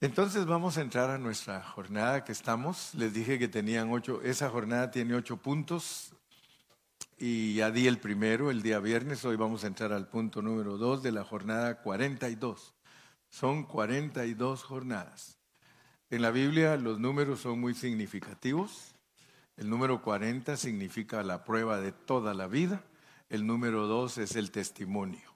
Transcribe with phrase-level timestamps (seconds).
[0.00, 2.94] Entonces vamos a entrar a nuestra jornada que estamos.
[2.94, 6.12] Les dije que tenían ocho, esa jornada tiene ocho puntos
[7.18, 9.24] y ya di el primero el día viernes.
[9.24, 12.76] Hoy vamos a entrar al punto número dos de la jornada 42.
[13.28, 15.36] Son 42 jornadas.
[16.10, 18.94] En la Biblia los números son muy significativos.
[19.56, 22.84] El número 40 significa la prueba de toda la vida.
[23.28, 25.34] El número 2 es el testimonio.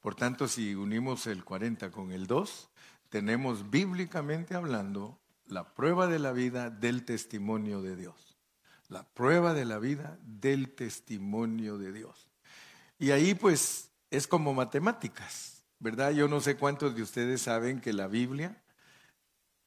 [0.00, 2.69] Por tanto, si unimos el 40 con el 2,
[3.10, 8.38] tenemos bíblicamente hablando la prueba de la vida del testimonio de Dios.
[8.88, 12.28] La prueba de la vida del testimonio de Dios.
[12.98, 16.12] Y ahí pues es como matemáticas, ¿verdad?
[16.12, 18.62] Yo no sé cuántos de ustedes saben que la Biblia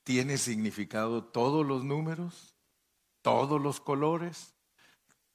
[0.04, 2.56] tiene significado todos los números,
[3.22, 4.56] todos los colores,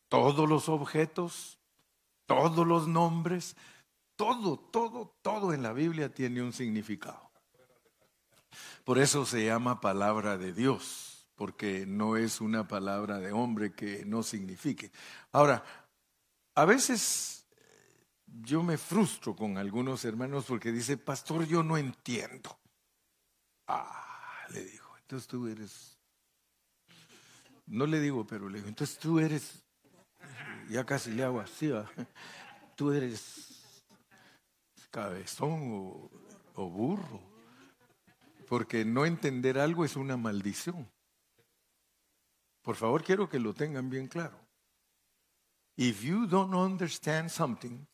[0.09, 1.59] todos los objetos,
[2.27, 3.57] todos los nombres,
[4.17, 7.28] todo, todo, todo en la Biblia tiene un significado.
[8.89, 14.03] Por eso se llama palabra de Dios, porque no es una palabra de hombre que
[14.07, 14.91] no signifique.
[15.31, 15.63] Ahora,
[16.55, 17.47] a veces
[18.25, 22.59] yo me frustro con algunos hermanos porque dice, pastor, yo no entiendo.
[23.67, 25.99] Ah, le dijo, entonces tú eres,
[27.67, 29.67] no le digo, pero le digo, entonces tú eres,
[30.71, 31.71] ya casi le hago así,
[32.75, 33.85] tú eres
[34.91, 36.09] cabezón
[36.55, 37.28] o burro,
[38.49, 40.91] porque no entender algo es una maldición.
[42.63, 44.39] Por favor, quiero que lo tengan bien claro.
[45.77, 47.87] If you don't understand something,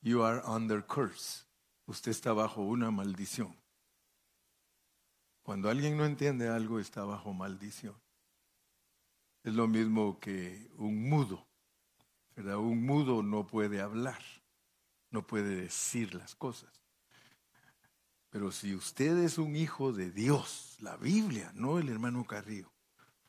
[0.00, 1.44] you are under curse.
[1.86, 3.54] Usted está bajo una maldición.
[5.42, 7.94] Cuando alguien no entiende algo está bajo maldición.
[9.44, 11.46] Es lo mismo que un mudo.
[12.34, 12.58] ¿verdad?
[12.58, 14.22] Un mudo no puede hablar,
[15.10, 16.85] no puede decir las cosas.
[18.30, 22.72] Pero si usted es un hijo de Dios, la Biblia, no el hermano Carrillo,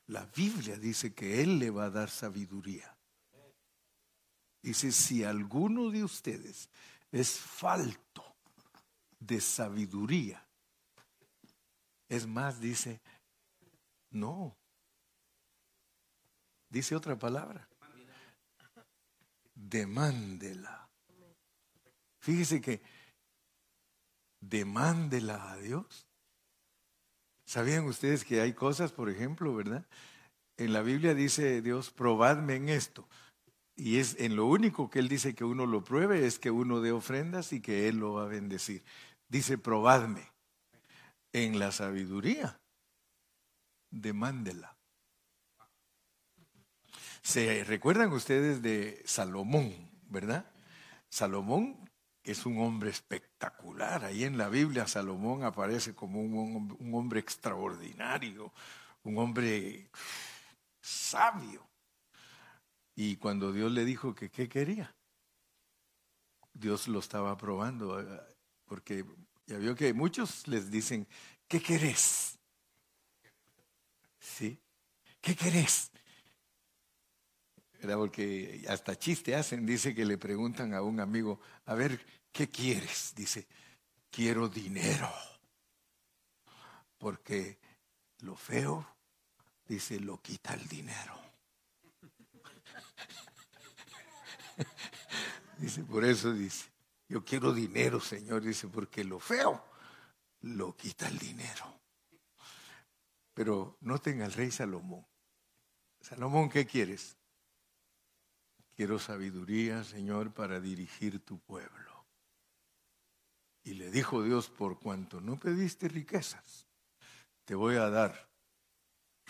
[0.07, 2.97] la Biblia dice que Él le va a dar sabiduría.
[4.61, 6.69] Dice, si alguno de ustedes
[7.11, 8.35] es falto
[9.19, 10.45] de sabiduría,
[12.09, 13.01] es más, dice,
[14.11, 14.57] no.
[16.69, 17.67] Dice otra palabra.
[19.53, 20.89] Demándela.
[22.19, 22.81] Fíjese que
[24.49, 26.07] demándela a Dios.
[27.45, 29.85] ¿Sabían ustedes que hay cosas, por ejemplo, verdad?
[30.57, 33.07] En la Biblia dice Dios, probadme en esto.
[33.75, 36.81] Y es en lo único que Él dice que uno lo pruebe es que uno
[36.81, 38.83] dé ofrendas y que Él lo va a bendecir.
[39.29, 40.31] Dice, probadme
[41.31, 42.59] en la sabiduría,
[43.91, 44.75] demándela.
[47.21, 49.73] ¿Se recuerdan ustedes de Salomón,
[50.09, 50.49] verdad?
[51.09, 51.86] Salomón
[52.27, 54.03] es un hombre espectacular.
[54.03, 58.53] Ahí en la Biblia Salomón aparece como un, hombre extraordinario,
[59.03, 59.89] un hombre
[60.81, 61.65] sabio.
[62.95, 64.93] Y cuando Dios le dijo que qué quería,
[66.53, 68.19] Dios lo estaba probando, eh,
[68.65, 69.05] porque
[69.45, 71.07] ya vio que muchos les dicen,
[71.47, 72.37] ¿qué querés?
[74.19, 74.59] ¿Sí?
[75.21, 75.91] ¿Qué querés?
[77.79, 82.01] Porque hasta chiste hacen, dice que le preguntan a un amigo, a ver,
[82.31, 83.13] ¿qué quieres?
[83.15, 83.47] Dice,
[84.09, 85.11] quiero dinero.
[86.97, 87.59] Porque
[88.19, 88.87] lo feo,
[89.65, 91.15] dice, lo quita el dinero.
[95.57, 96.71] dice, por eso dice,
[97.07, 99.63] yo quiero dinero, Señor, dice, porque lo feo
[100.41, 101.81] lo quita el dinero.
[103.33, 105.05] Pero noten al rey Salomón.
[106.01, 107.17] Salomón, ¿qué quieres?
[108.75, 111.86] Quiero sabiduría, Señor, para dirigir tu pueblo.
[113.67, 116.65] Y le dijo Dios, por cuanto no pediste riquezas,
[117.43, 118.29] te voy a dar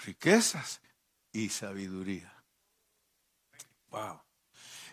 [0.06, 0.80] riquezas
[1.32, 2.32] y sabiduría.
[3.90, 4.22] Wow.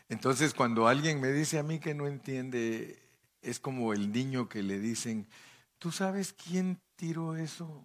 [0.08, 2.98] Entonces, cuando alguien me dice a mí que no entiende,
[3.42, 5.28] es como el niño que le dicen,
[5.76, 7.84] ¿tú sabes quién tiró eso?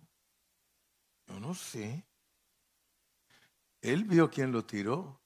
[1.28, 2.06] Yo no sé.
[3.82, 5.20] Él vio quién lo tiró,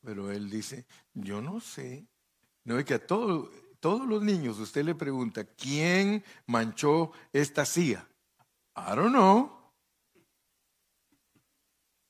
[0.00, 2.06] pero él dice, yo no sé.
[2.64, 3.06] No es que a
[3.86, 8.04] todos los niños usted le pregunta, ¿quién manchó esta silla?
[8.74, 9.72] I don't know.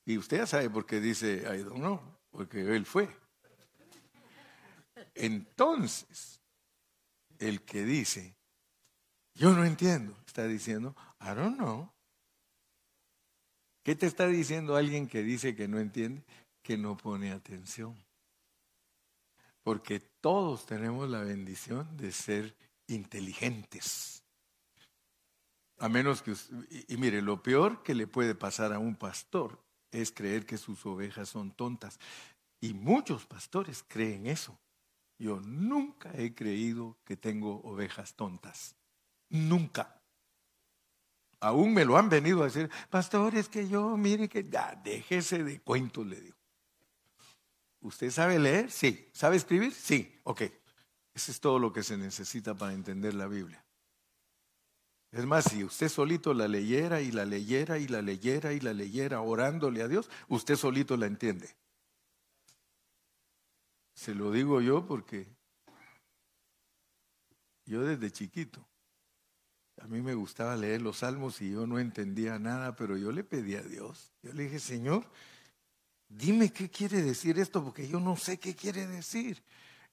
[0.03, 2.01] Y usted ya sabe por qué dice, I don't know,
[2.31, 3.07] porque él fue.
[5.13, 6.41] Entonces,
[7.37, 8.35] el que dice,
[9.35, 11.93] yo no entiendo, está diciendo, I don't know.
[13.83, 16.23] ¿Qué te está diciendo alguien que dice que no entiende?
[16.63, 17.95] Que no pone atención.
[19.67, 22.55] Porque todos tenemos la bendición de ser
[22.87, 24.23] inteligentes.
[25.77, 26.35] A menos que...
[26.87, 29.61] Y, mire, lo peor que le puede pasar a un pastor
[29.91, 31.99] es creer que sus ovejas son tontas.
[32.61, 34.57] Y muchos pastores creen eso.
[35.19, 38.73] Yo nunca he creído que tengo ovejas tontas.
[39.27, 40.01] Nunca.
[41.41, 45.43] Aún me lo han venido a decir, pastor, es que yo, mire que ya, déjese
[45.43, 46.37] de cuentos, le digo.
[47.87, 48.69] ¿Usted sabe leer?
[48.69, 49.07] Sí.
[49.13, 49.73] ¿Sabe escribir?
[49.73, 50.13] Sí.
[50.23, 50.41] Ok.
[51.13, 53.63] Eso es todo lo que se necesita para entender la Biblia.
[55.09, 58.73] Es más, si usted solito la leyera y la leyera y la leyera y la
[58.73, 61.55] leyera orándole a Dios, usted solito la entiende.
[63.93, 65.25] Se lo digo yo porque
[67.65, 68.67] yo desde chiquito,
[69.81, 73.23] a mí me gustaba leer los salmos y yo no entendía nada, pero yo le
[73.23, 74.11] pedí a Dios.
[74.23, 75.09] Yo le dije, Señor,
[76.09, 79.43] dime qué quiere decir esto, porque yo no sé qué quiere decir.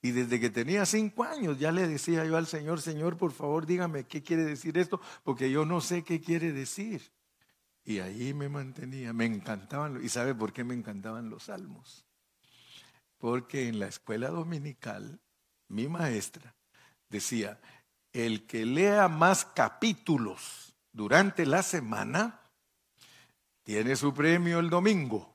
[0.01, 3.65] Y desde que tenía cinco años ya le decía yo al Señor, Señor, por favor
[3.65, 7.11] dígame qué quiere decir esto, porque yo no sé qué quiere decir.
[7.83, 10.03] Y ahí me mantenía, me encantaban.
[10.03, 12.05] ¿Y sabe por qué me encantaban los salmos?
[13.17, 15.19] Porque en la escuela dominical,
[15.67, 16.55] mi maestra
[17.09, 17.59] decía,
[18.11, 22.41] el que lea más capítulos durante la semana,
[23.63, 25.34] tiene su premio el domingo.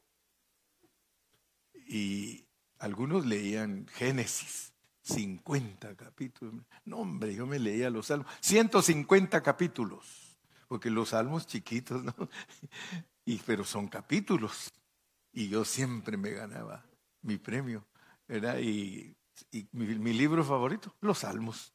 [1.90, 2.46] Y
[2.78, 4.72] algunos leían Génesis,
[5.02, 6.64] 50 capítulos.
[6.84, 8.28] No, hombre, yo me leía los salmos.
[8.42, 10.38] 150 capítulos,
[10.68, 12.14] porque los salmos chiquitos, ¿no?
[13.24, 14.72] Y, pero son capítulos.
[15.32, 16.84] Y yo siempre me ganaba
[17.22, 17.84] mi premio,
[18.28, 18.58] ¿verdad?
[18.60, 19.16] Y,
[19.72, 21.72] mi, libro favorito, los salmos.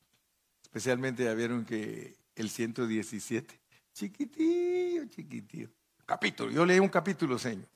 [0.63, 3.59] Especialmente ya vieron que el 117,
[3.93, 5.69] chiquitillo, chiquitillo.
[6.05, 7.67] Capítulo, yo leí un capítulo, señor.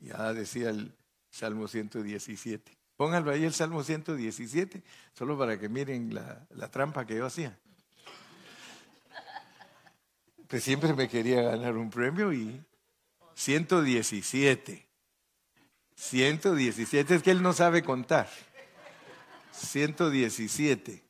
[0.00, 0.94] Ya decía el,
[1.30, 2.78] Salmo 117.
[2.96, 4.82] Pónganlo ahí el Salmo 117,
[5.12, 7.56] solo para que miren la, trampa que yo hacía.
[10.48, 12.60] Pues siempre me quería ganar un premio y
[13.34, 14.88] 117.
[15.94, 18.28] 117, es que él no sabe contar.
[19.52, 21.04] 117.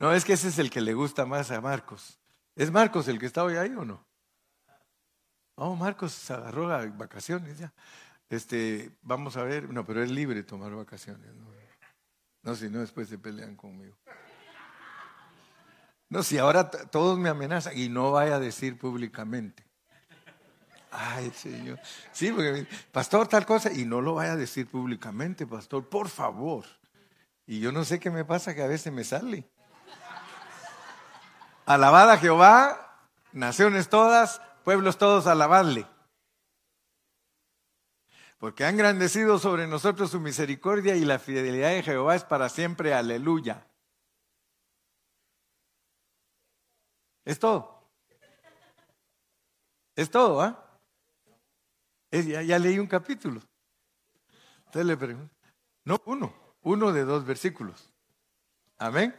[0.00, 2.18] No, es que ese es el que le gusta más a Marcos.
[2.56, 4.04] ¿Es Marcos el que está hoy ahí o no?
[5.56, 7.72] Oh, Marcos se agarró a vacaciones ya.
[8.28, 11.30] Este, vamos a ver, no, pero es libre tomar vacaciones.
[12.42, 13.96] No, si no, después se pelean conmigo.
[16.08, 19.64] No, si ahora todos me amenazan y no vaya a decir públicamente.
[20.90, 21.80] Ay, Señor.
[22.12, 26.64] Sí, porque, pastor, tal cosa, y no lo vaya a decir públicamente, pastor, por favor.
[27.46, 29.48] Y yo no sé qué me pasa que a veces me sale.
[31.66, 33.00] Alabada Jehová,
[33.32, 35.86] naciones todas, pueblos todos alabadle.
[38.38, 42.92] Porque ha engrandecido sobre nosotros su misericordia y la fidelidad de Jehová es para siempre.
[42.92, 43.66] Aleluya.
[47.24, 47.88] Es todo.
[49.96, 50.60] Es todo, ¿ah?
[52.10, 53.40] Ya, ya, leí un capítulo.
[54.66, 55.34] Entonces le pregunto.
[55.84, 56.34] No, uno.
[56.62, 57.92] Uno de dos versículos.
[58.78, 59.14] Amén.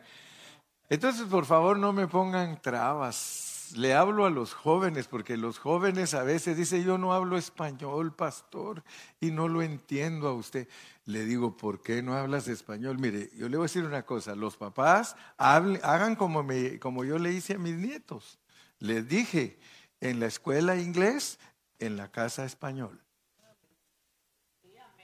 [0.89, 6.13] Entonces, por favor, no me pongan trabas le hablo a los jóvenes, porque los jóvenes
[6.13, 8.83] a veces dicen, yo no hablo español, pastor,
[9.19, 10.67] y no lo entiendo a usted.
[11.05, 12.97] Le digo, ¿por qué no hablas español?
[12.99, 17.17] Mire, yo le voy a decir una cosa, los papás hagan como, me, como yo
[17.17, 18.39] le hice a mis nietos.
[18.79, 19.59] Les dije,
[20.01, 21.39] en la escuela inglés,
[21.79, 23.01] en la casa español.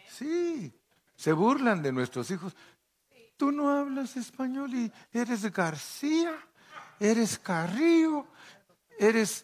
[0.10, 0.74] Sí,
[1.16, 2.56] se burlan de nuestros hijos.
[3.38, 6.36] Tú no hablas español y eres García,
[7.02, 8.28] eres Carrillo,
[9.00, 9.44] eres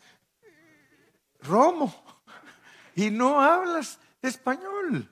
[1.42, 1.94] romo
[2.96, 5.10] y no hablas español.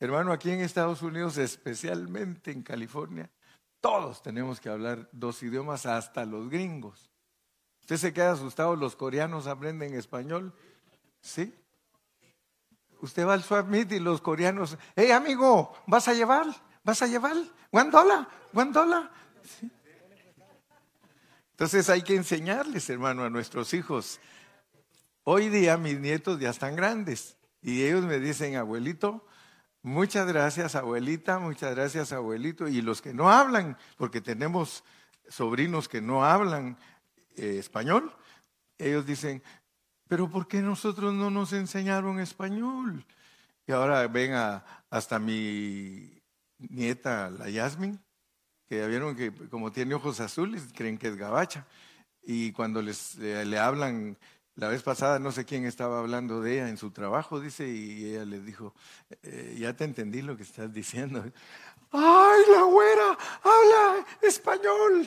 [0.00, 3.30] Hermano, aquí en Estados Unidos, especialmente en California,
[3.80, 7.10] todos tenemos que hablar dos idiomas, hasta los gringos.
[7.82, 8.74] ¿Usted se queda asustado?
[8.74, 10.52] ¿Los coreanos aprenden español?
[11.20, 11.54] ¿Sí?
[13.00, 16.46] Usted va al swap meet y los coreanos, hey amigo, ¿vas a llevar?
[16.82, 17.36] ¿Vas a llevar?
[17.70, 19.10] ¿One dollar?
[19.42, 19.70] ¿Sí?
[21.56, 24.20] Entonces hay que enseñarles, hermano, a nuestros hijos.
[25.22, 29.26] Hoy día mis nietos ya están grandes y ellos me dicen, abuelito,
[29.80, 32.68] muchas gracias, abuelita, muchas gracias, abuelito.
[32.68, 34.84] Y los que no hablan, porque tenemos
[35.30, 36.76] sobrinos que no hablan
[37.36, 38.14] eh, español,
[38.76, 39.42] ellos dicen,
[40.08, 43.06] pero ¿por qué nosotros no nos enseñaron español?
[43.66, 46.22] Y ahora ven a, hasta mi
[46.58, 47.98] nieta, la Yasmin,
[48.68, 51.66] que vieron que como tiene ojos azules, creen que es gabacha.
[52.22, 54.16] Y cuando les, le hablan,
[54.56, 58.06] la vez pasada no sé quién estaba hablando de ella en su trabajo, dice, y
[58.06, 58.74] ella les dijo,
[59.22, 61.24] eh, ya te entendí lo que estás diciendo.
[61.92, 63.18] ¡Ay, la güera!
[63.42, 65.06] ¡Habla español!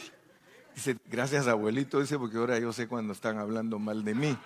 [0.76, 4.38] Dice, gracias abuelito, dice, porque ahora yo sé cuando están hablando mal de mí.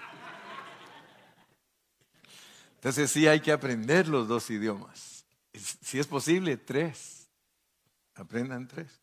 [2.75, 5.25] Entonces sí hay que aprender los dos idiomas.
[5.53, 7.29] Si es posible, tres.
[8.15, 9.02] Aprendan tres.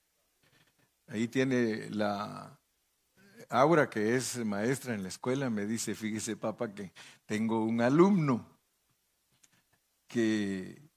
[1.10, 2.56] Ahí tiene la
[3.48, 6.92] Aura, que es maestra en la escuela, me dice, fíjese papá, que
[7.26, 8.46] tengo un alumno
[10.06, 10.88] que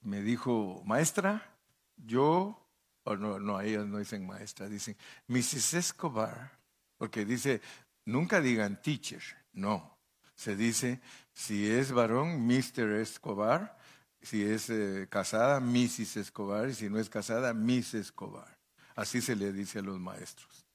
[0.00, 1.54] me dijo, maestra,
[1.96, 2.66] yo
[3.02, 4.96] o no, no, ellos no dicen maestra, dicen
[5.28, 5.74] Mrs.
[5.74, 6.58] Escobar,
[6.96, 7.60] porque dice,
[8.06, 9.22] nunca digan teacher,
[9.52, 9.98] no.
[10.34, 11.02] Se dice,
[11.34, 12.92] si es varón, Mr.
[13.00, 13.76] Escobar,
[14.22, 16.16] si es eh, casada, Mrs.
[16.16, 18.59] Escobar, y si no es casada, Miss Escobar.
[18.96, 20.66] Así se le dice a los maestros.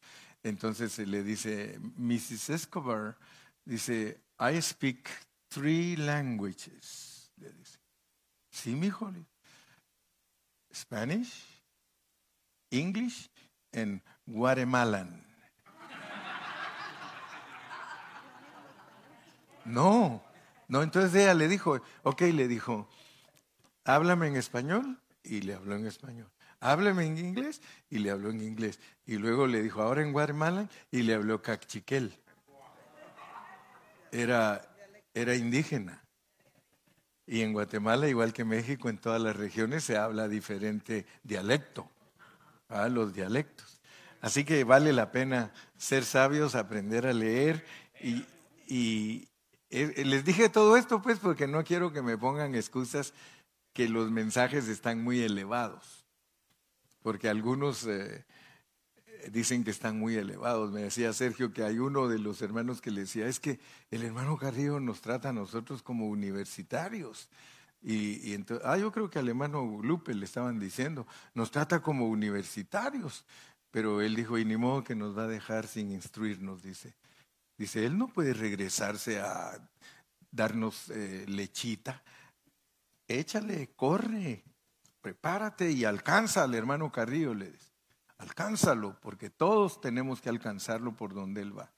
[0.43, 2.49] Entonces se le dice, Mrs.
[2.51, 3.17] Escobar,
[3.65, 5.09] dice, I speak
[5.47, 7.31] three languages.
[7.37, 7.79] Le dice,
[8.51, 9.11] sí, mi hijo.
[10.73, 11.43] Spanish,
[12.69, 13.29] English
[13.73, 15.23] and Guatemalan.
[19.65, 20.21] No,
[20.67, 22.87] no, entonces ella le dijo, ok, le dijo,
[23.83, 26.29] háblame en español y le habló en español.
[26.65, 28.79] Háblame en inglés y le habló en inglés.
[29.05, 32.17] Y luego le dijo, ahora en Guatemala y le habló cachiquel.
[34.11, 34.67] Era,
[35.13, 36.03] era indígena.
[37.27, 41.89] Y en Guatemala, igual que México, en todas las regiones se habla diferente dialecto
[42.69, 43.79] a los dialectos.
[44.21, 47.63] Así que vale la pena ser sabios, aprender a leer
[48.01, 49.27] y,
[49.69, 53.13] eh, les dije todo esto pues porque no quiero que me pongan excusas
[53.73, 56.04] que los mensajes están muy elevados,
[57.05, 58.25] porque algunos eh,
[59.31, 60.71] dicen que están muy elevados.
[60.71, 63.59] Me decía Sergio que hay uno de los hermanos que le decía, es que
[63.91, 67.29] el hermano Carrillo nos trata a nosotros como universitarios.
[67.79, 72.09] Y, entonces, ah, yo creo que al hermano Lupe le estaban diciendo, nos trata como
[72.09, 73.23] universitarios.
[73.69, 76.95] Pero él dijo, y ni modo que nos va a dejar sin instruirnos, dice.
[77.55, 79.59] Dice, él no puede regresarse a
[80.31, 82.01] darnos eh, lechita.
[83.07, 84.43] Échale, corre,
[85.05, 87.71] prepárate y alcanza al hermano Carrillo, le dice.
[88.17, 91.71] Alcánzalo, porque todos tenemos que alcanzarlo por donde él va.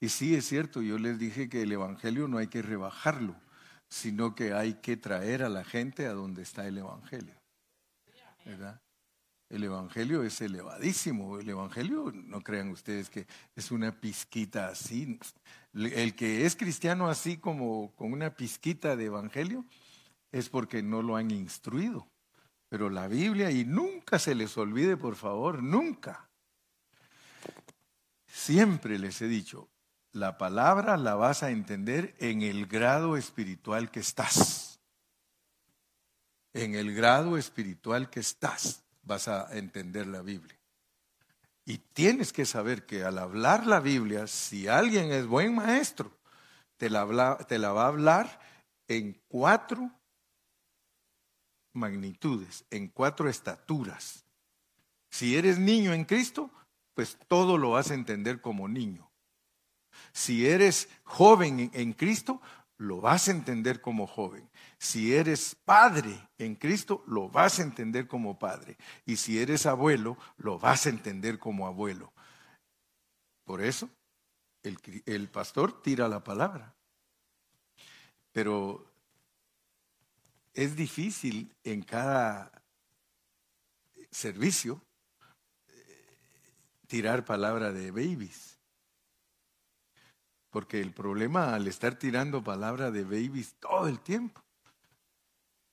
[0.00, 3.36] Y sí, es cierto, yo les dije que el Evangelio no hay que rebajarlo
[3.94, 7.34] sino que hay que traer a la gente a donde está el Evangelio.
[8.44, 8.80] ¿verdad?
[9.48, 11.38] El Evangelio es elevadísimo.
[11.38, 15.18] El Evangelio, no crean ustedes que es una pizquita así.
[15.72, 19.64] El que es cristiano así como con una pizquita de Evangelio
[20.32, 22.08] es porque no lo han instruido.
[22.74, 26.28] Pero la Biblia, y nunca se les olvide, por favor, nunca.
[28.26, 29.68] Siempre les he dicho,
[30.10, 34.80] la palabra la vas a entender en el grado espiritual que estás.
[36.52, 40.58] En el grado espiritual que estás vas a entender la Biblia.
[41.64, 46.10] Y tienes que saber que al hablar la Biblia, si alguien es buen maestro,
[46.76, 48.40] te la, te la va a hablar
[48.88, 49.92] en cuatro
[51.74, 54.24] magnitudes, en cuatro estaturas.
[55.10, 56.50] Si eres niño en Cristo,
[56.94, 59.10] pues todo lo vas a entender como niño.
[60.12, 62.40] Si eres joven en Cristo,
[62.78, 64.48] lo vas a entender como joven.
[64.78, 68.76] Si eres padre en Cristo, lo vas a entender como padre.
[69.06, 72.12] Y si eres abuelo, lo vas a entender como abuelo.
[73.44, 73.90] Por eso,
[74.62, 76.74] el, pastor tira la palabra.
[78.32, 78.93] Pero
[80.54, 82.50] es difícil en cada
[84.10, 84.80] servicio
[85.68, 86.52] eh,
[86.86, 88.58] tirar palabra de babies.
[90.50, 94.40] Porque el problema al estar tirando palabra de babies todo el tiempo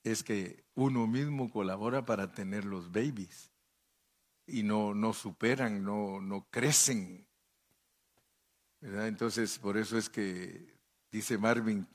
[0.04, 3.52] es que uno mismo colabora para tener los babies
[4.48, 7.28] y no, no superan, no, no crecen.
[8.82, 10.76] Entonces, por eso es que
[11.12, 11.88] dice Marvin,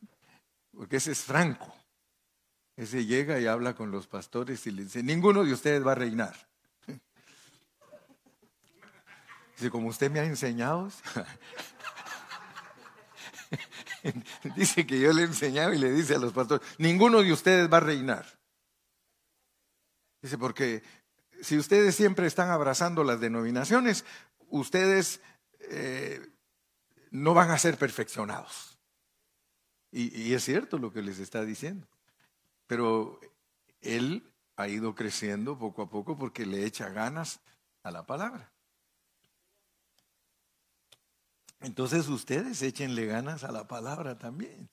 [0.71, 1.75] porque ese es franco.
[2.77, 5.95] Ese llega y habla con los pastores y le dice, ninguno de ustedes va a
[5.95, 6.37] reinar.
[9.57, 10.93] Dice, como usted me ha enseñado,
[14.57, 17.79] dice que yo le enseñaba y le dice a los pastores, ninguno de ustedes va
[17.79, 18.27] a reinar.
[20.21, 20.83] Dice, porque
[21.41, 24.05] si ustedes siempre están abrazando las denominaciones,
[24.49, 25.23] ustedes
[25.71, 26.21] eh,
[27.11, 28.79] no van a ser perfeccionados.
[29.91, 31.89] Y es cierto lo que les está diciendo.
[32.67, 33.21] Pero
[33.81, 37.41] él ha ido creciendo poco a poco porque le echa ganas
[37.83, 38.53] a la palabra.
[41.61, 44.69] Entonces ustedes échenle ganas a la palabra también.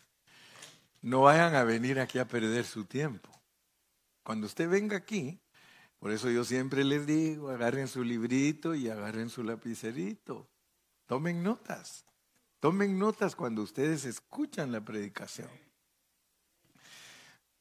[1.02, 3.30] No vayan a venir aquí a perder su tiempo.
[4.24, 5.40] Cuando usted venga aquí,
[6.04, 10.50] Por eso yo siempre les digo, agarren su librito y agarren su lapicerito.
[11.06, 12.04] Tomen notas.
[12.60, 15.50] Tomen notas cuando ustedes escuchan la predicación.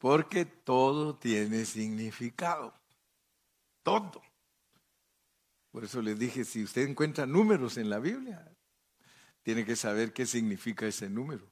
[0.03, 2.75] Porque todo tiene significado.
[3.85, 4.21] Todo.
[5.71, 8.53] Por eso les dije, si usted encuentra números en la Biblia,
[9.45, 11.49] tiene que saber qué significa ese número.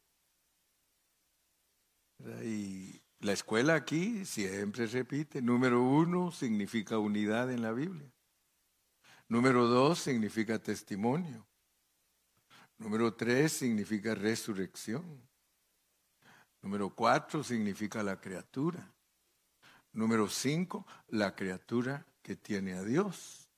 [2.43, 8.13] Y la escuela aquí siempre repite, número uno significa unidad en la Biblia.
[9.29, 11.47] Número dos significa testimonio.
[12.79, 15.30] Número tres significa resurrección.
[16.63, 18.93] Número cuatro significa la criatura.
[19.93, 23.49] Número cinco, la criatura que tiene a Dios.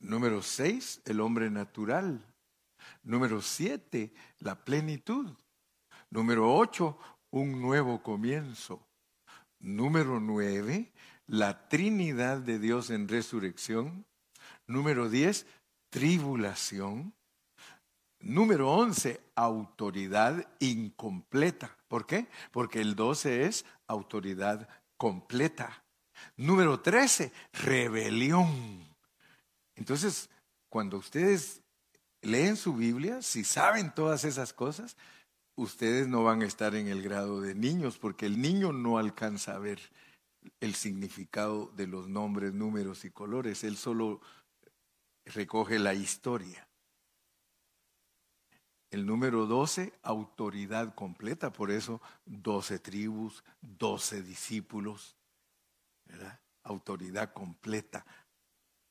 [0.00, 2.22] Número seis, el hombre natural.
[3.02, 5.32] Número siete, la plenitud.
[6.10, 6.98] Número ocho,
[7.30, 8.86] un nuevo comienzo.
[9.58, 10.92] Número nueve,
[11.26, 14.04] la Trinidad de Dios en resurrección.
[14.66, 15.46] Número diez,
[15.90, 17.14] tribulación.
[18.26, 21.76] Número once, autoridad incompleta.
[21.86, 22.26] ¿Por qué?
[22.50, 25.84] Porque el doce es autoridad completa.
[26.36, 28.84] Número trece, rebelión.
[29.76, 30.28] Entonces,
[30.68, 31.62] cuando ustedes
[32.20, 34.96] leen su Biblia, si saben todas esas cosas,
[35.54, 39.54] ustedes no van a estar en el grado de niños, porque el niño no alcanza
[39.54, 39.78] a ver
[40.58, 44.20] el significado de los nombres, números y colores, él solo
[45.24, 46.65] recoge la historia.
[48.90, 55.16] El número 12, autoridad completa, por eso 12 tribus, 12 discípulos,
[56.04, 56.40] ¿verdad?
[56.62, 58.06] Autoridad completa,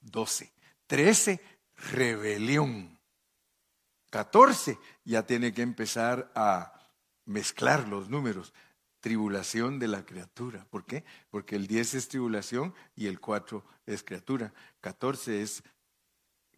[0.01, 0.51] 12.
[0.87, 1.41] 13,
[1.91, 2.99] rebelión.
[4.09, 6.73] 14 ya tiene que empezar a
[7.25, 8.53] mezclar los números.
[8.99, 10.65] Tribulación de la criatura.
[10.69, 11.03] ¿Por qué?
[11.29, 14.53] Porque el 10 es tribulación y el 4 es criatura.
[14.81, 15.63] 14 es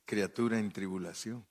[0.05, 1.45] criatura en tribulación.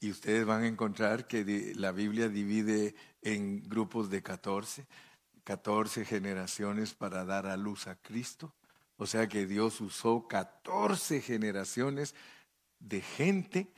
[0.00, 4.86] Y ustedes van a encontrar que la Biblia divide en grupos de 14,
[5.44, 8.54] 14 generaciones para dar a luz a Cristo.
[8.96, 12.14] O sea que Dios usó 14 generaciones
[12.78, 13.72] de gente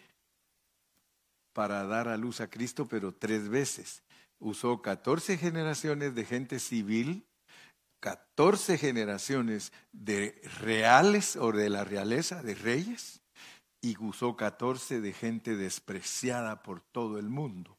[1.52, 4.02] para dar a luz a Cristo, pero tres veces.
[4.38, 7.26] Usó 14 generaciones de gente civil,
[8.00, 13.19] 14 generaciones de reales o de la realeza, de reyes,
[13.80, 17.78] y usó 14 de gente despreciada por todo el mundo.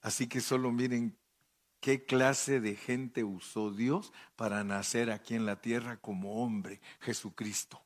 [0.00, 1.16] Así que solo miren
[1.80, 7.82] qué clase de gente usó Dios para nacer aquí en la tierra como hombre, Jesucristo.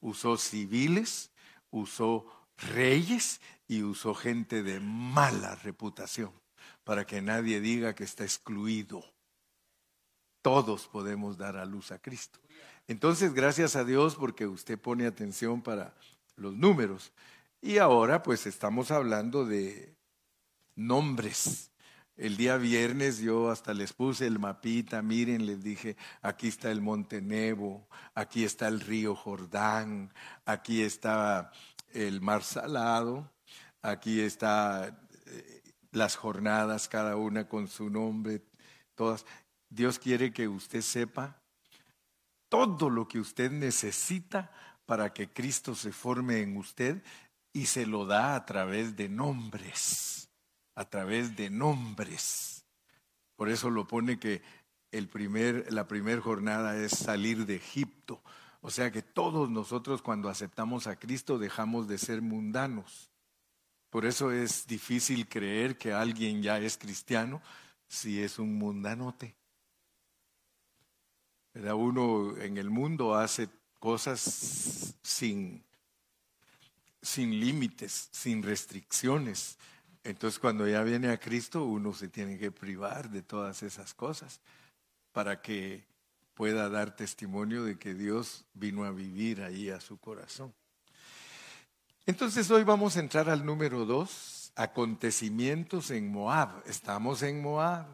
[0.00, 1.30] Usó civiles,
[1.70, 6.32] usó reyes y usó gente de mala reputación
[6.84, 9.04] para que nadie diga que está excluido.
[10.42, 12.40] Todos podemos dar a luz a Cristo.
[12.88, 15.94] Entonces, gracias a Dios porque usted pone atención para
[16.40, 17.12] los números.
[17.60, 19.94] Y ahora pues estamos hablando de
[20.74, 21.70] nombres.
[22.16, 26.82] El día viernes yo hasta les puse el mapita, miren, les dije, aquí está el
[26.82, 30.12] Monte Nebo, aquí está el río Jordán,
[30.44, 31.50] aquí está
[31.92, 33.30] el mar salado,
[33.80, 38.42] aquí está eh, las jornadas, cada una con su nombre,
[38.94, 39.24] todas.
[39.70, 41.40] Dios quiere que usted sepa
[42.50, 44.50] todo lo que usted necesita
[44.90, 47.00] para que Cristo se forme en usted
[47.52, 50.28] y se lo da a través de nombres,
[50.74, 52.64] a través de nombres.
[53.36, 54.42] Por eso lo pone que
[54.90, 58.20] el primer, la primera jornada es salir de Egipto.
[58.62, 63.12] O sea que todos nosotros cuando aceptamos a Cristo dejamos de ser mundanos.
[63.90, 67.40] Por eso es difícil creer que alguien ya es cristiano
[67.86, 69.36] si es un mundanote.
[71.54, 73.48] Uno en el mundo hace
[73.80, 75.64] cosas sin,
[77.02, 79.58] sin límites, sin restricciones.
[80.04, 84.40] Entonces cuando ya viene a Cristo uno se tiene que privar de todas esas cosas
[85.12, 85.84] para que
[86.34, 90.54] pueda dar testimonio de que Dios vino a vivir ahí a su corazón.
[92.06, 96.62] Entonces hoy vamos a entrar al número dos, acontecimientos en Moab.
[96.66, 97.86] Estamos en Moab.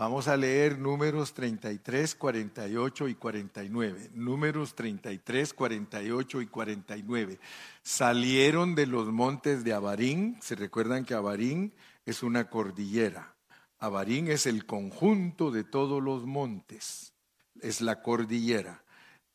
[0.00, 4.10] Vamos a leer números 33, 48 y 49.
[4.14, 7.38] Números 33, 48 y 49.
[7.82, 10.38] Salieron de los montes de Abarín.
[10.40, 11.74] Se recuerdan que Abarín
[12.06, 13.36] es una cordillera.
[13.78, 17.12] Abarín es el conjunto de todos los montes
[17.60, 18.82] es la cordillera.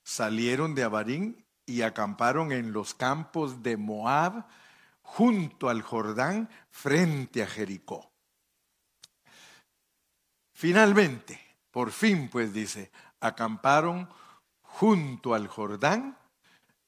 [0.03, 4.47] Salieron de Abarín y acamparon en los campos de Moab,
[5.03, 8.14] junto al Jordán, frente a Jericó.
[10.55, 11.37] Finalmente,
[11.69, 12.89] por fin, pues dice,
[13.19, 14.09] acamparon
[14.61, 16.17] junto al Jordán,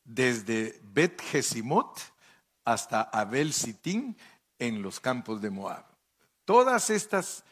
[0.06, 1.99] desde Bet Gesimot
[2.63, 4.17] hasta Abel Sitín
[4.58, 5.86] en los campos de Moab.
[6.45, 7.43] Todas estas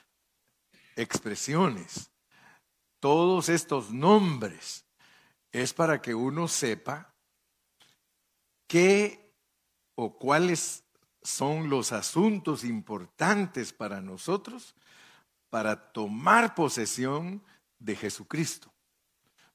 [0.96, 2.10] expresiones,
[3.02, 4.86] todos estos nombres,
[5.52, 7.14] es para que uno sepa
[8.68, 9.34] qué
[9.96, 10.86] o cuáles
[11.22, 14.76] son los asuntos importantes para nosotros
[15.56, 17.42] para tomar posesión
[17.80, 18.74] de Jesucristo.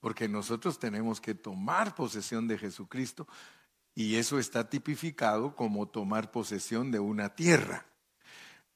[0.01, 3.29] Porque nosotros tenemos que tomar posesión de Jesucristo
[3.95, 7.85] y eso está tipificado como tomar posesión de una tierra.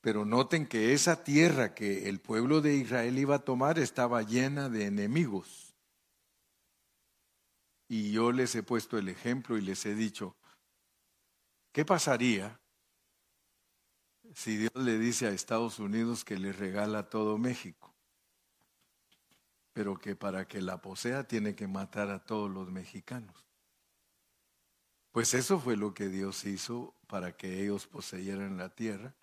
[0.02, 4.68] Pero noten que esa tierra que el pueblo de Israel iba a tomar estaba llena
[4.68, 5.74] de enemigos.
[7.88, 10.36] Y yo les he puesto el ejemplo y les he dicho,
[11.72, 12.60] ¿qué pasaría
[14.34, 17.94] si Dios le dice a Estados Unidos que le regala todo México?
[19.72, 23.44] Pero que para que la posea tiene que matar a todos los mexicanos.
[25.12, 29.14] Pues eso fue lo que Dios hizo para que ellos poseyeran la tierra.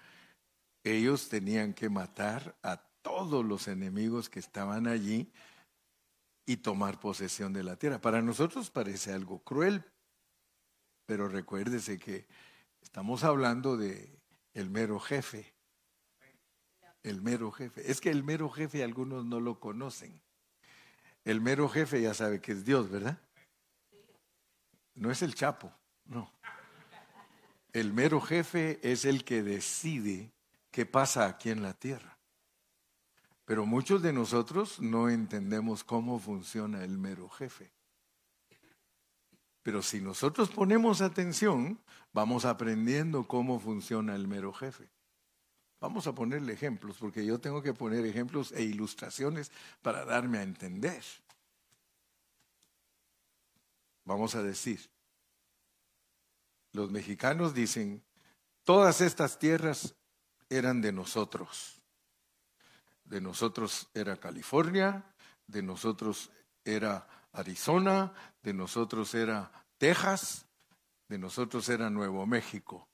[0.83, 5.31] Ellos tenían que matar a todos los enemigos que estaban allí
[6.45, 7.99] y tomar posesión de la tierra.
[7.99, 9.83] Para nosotros parece algo cruel,
[11.05, 12.25] pero recuérdese que
[12.81, 14.20] estamos hablando de
[14.53, 15.53] el mero jefe.
[17.03, 17.89] El mero jefe.
[17.89, 20.21] Es que el mero jefe algunos no lo conocen.
[21.23, 23.19] El mero jefe ya sabe que es Dios, ¿verdad?
[24.95, 25.73] No es el chapo,
[26.05, 26.31] no.
[27.73, 30.31] El mero jefe es el que decide
[30.71, 32.17] qué pasa aquí en la tierra.
[33.45, 37.71] Pero muchos de nosotros no entendemos cómo funciona el mero jefe.
[39.63, 41.79] Pero si nosotros ponemos atención,
[42.13, 44.89] vamos aprendiendo cómo funciona el mero jefe.
[45.79, 50.43] Vamos a ponerle ejemplos, porque yo tengo que poner ejemplos e ilustraciones para darme a
[50.43, 51.03] entender.
[54.05, 54.91] Vamos a decir,
[56.73, 58.03] los mexicanos dicen,
[58.63, 59.95] todas estas tierras
[60.49, 61.81] eran de nosotros.
[63.03, 65.03] De nosotros era California,
[65.47, 66.29] de nosotros
[66.63, 70.45] era Arizona, de nosotros era Texas,
[71.11, 72.87] de nosotros era Nuevo México.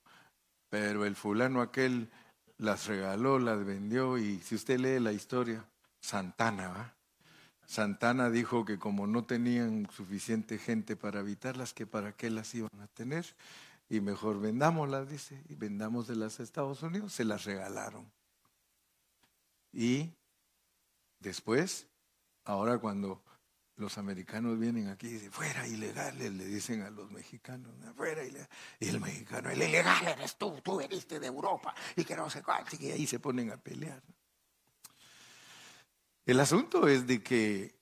[0.68, 2.10] Pero el fulano aquel
[2.56, 5.64] las regaló, las vendió y si usted lee la historia,
[6.00, 6.96] Santana,
[7.64, 12.80] Santana dijo que como no tenían suficiente gente para habitarlas, que para qué las iban
[12.80, 13.24] a tener,
[13.88, 18.10] y mejor vendámoslas, dice, y vendamos de las Estados Unidos, se las regalaron.
[19.72, 20.10] Y
[21.20, 21.86] después,
[22.44, 23.22] ahora cuando
[23.78, 28.48] los americanos vienen aquí y dicen, fuera ilegales, le dicen a los mexicanos, fuera ilegal.
[28.80, 32.42] Y el mexicano, el ilegal eres tú, tú veniste de Europa y que no sé
[32.42, 34.02] cuánto, y ahí se ponen a pelear.
[36.26, 37.78] El asunto es de que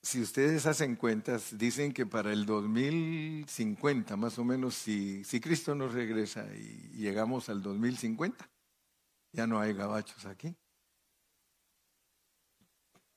[0.00, 5.74] si ustedes hacen cuentas, dicen que para el 2050, más o menos, si, si Cristo
[5.74, 8.48] nos regresa y llegamos al 2050,
[9.32, 10.56] ya no hay gabachos aquí.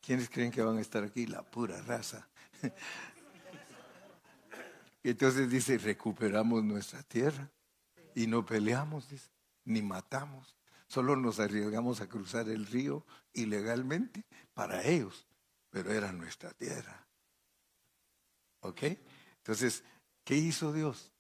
[0.01, 1.25] ¿Quiénes creen que van a estar aquí?
[1.25, 2.27] La pura raza.
[5.03, 7.49] Entonces dice, recuperamos nuestra tierra
[8.15, 9.07] y no peleamos,
[9.65, 10.55] ni matamos.
[10.87, 15.27] Solo nos arriesgamos a cruzar el río ilegalmente para ellos,
[15.69, 17.07] pero era nuestra tierra.
[18.61, 18.83] ¿Ok?
[19.37, 19.83] Entonces,
[20.23, 21.11] ¿qué hizo Dios?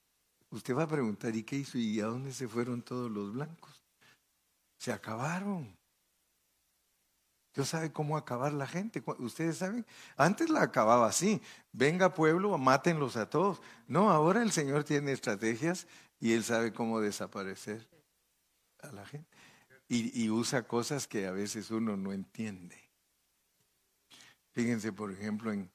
[0.49, 1.77] Usted va a preguntar, ¿y qué hizo?
[1.77, 3.83] ¿Y a dónde se fueron todos los blancos?
[4.77, 5.78] Se acabaron.
[7.53, 9.03] Dios sabe cómo acabar la gente.
[9.17, 9.85] Ustedes saben,
[10.17, 11.41] antes la acababa así.
[11.71, 13.61] Venga pueblo, mátenlos a todos.
[13.87, 15.87] No, ahora el Señor tiene estrategias
[16.19, 17.87] y Él sabe cómo desaparecer
[18.81, 19.29] a la gente.
[19.91, 22.77] Y, usa cosas que a veces uno no entiende.
[24.51, 25.71] Fíjense, por ejemplo, en,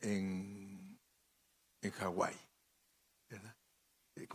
[0.00, 0.98] en,
[1.82, 2.34] en Hawái.
[4.16, 4.28] Eh,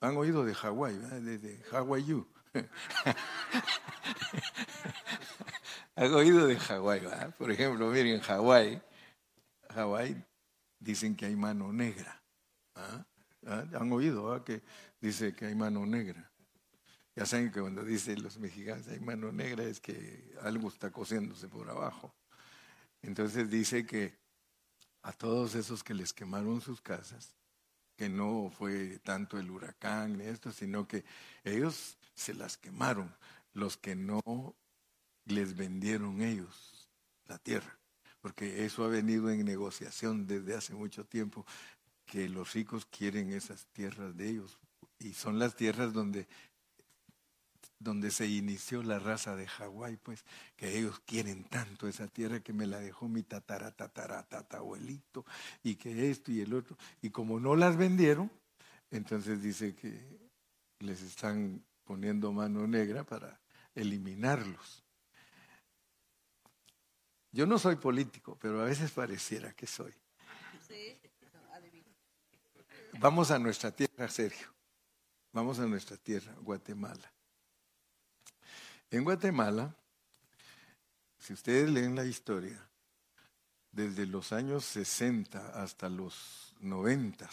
[0.00, 0.96] ¿Han oído de Hawái?
[0.96, 2.24] De, de Hawaii.
[5.96, 7.00] ¿Han oído de Hawái?
[7.38, 8.82] Por ejemplo, miren, Hawái,
[9.70, 10.22] Hawái
[10.78, 12.22] dicen que hay mano negra.
[12.74, 13.06] ¿Ah?
[13.46, 13.64] ¿Ah?
[13.72, 14.62] ¿Han oído que
[15.00, 16.30] dice que hay mano negra?
[17.14, 21.48] Ya saben que cuando dicen los mexicanos hay mano negra es que algo está cosiéndose
[21.48, 22.14] por abajo.
[23.00, 24.18] Entonces dice que
[25.00, 27.34] a todos esos que les quemaron sus casas,
[27.96, 31.06] que no fue tanto el huracán ni esto, sino que
[31.42, 33.16] ellos se las quemaron.
[33.54, 34.20] Los que no
[35.26, 36.88] les vendieron ellos
[37.26, 37.78] la tierra,
[38.20, 41.44] porque eso ha venido en negociación desde hace mucho tiempo,
[42.06, 44.58] que los ricos quieren esas tierras de ellos
[44.98, 46.26] y son las tierras donde
[47.78, 50.24] donde se inició la raza de Hawái, pues,
[50.56, 55.26] que ellos quieren tanto esa tierra que me la dejó mi tatara, tatara, abuelito,
[55.62, 56.76] y que esto y el otro.
[57.02, 58.30] Y como no las vendieron,
[58.90, 60.30] entonces dice que
[60.80, 63.40] les están poniendo mano negra para
[63.74, 64.85] eliminarlos.
[67.36, 69.92] Yo no soy político, pero a veces pareciera que soy.
[72.98, 74.48] Vamos a nuestra tierra, Sergio.
[75.32, 77.12] Vamos a nuestra tierra, Guatemala.
[78.90, 79.76] En Guatemala,
[81.18, 82.58] si ustedes leen la historia,
[83.70, 87.28] desde los años 60 hasta los 90,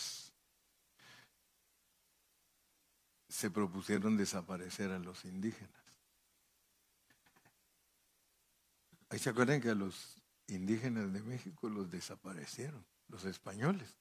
[3.29, 5.82] se propusieron desaparecer a los indígenas.
[9.13, 10.15] Ahí se acuerdan que a los
[10.47, 13.95] indígenas de México los desaparecieron, los españoles.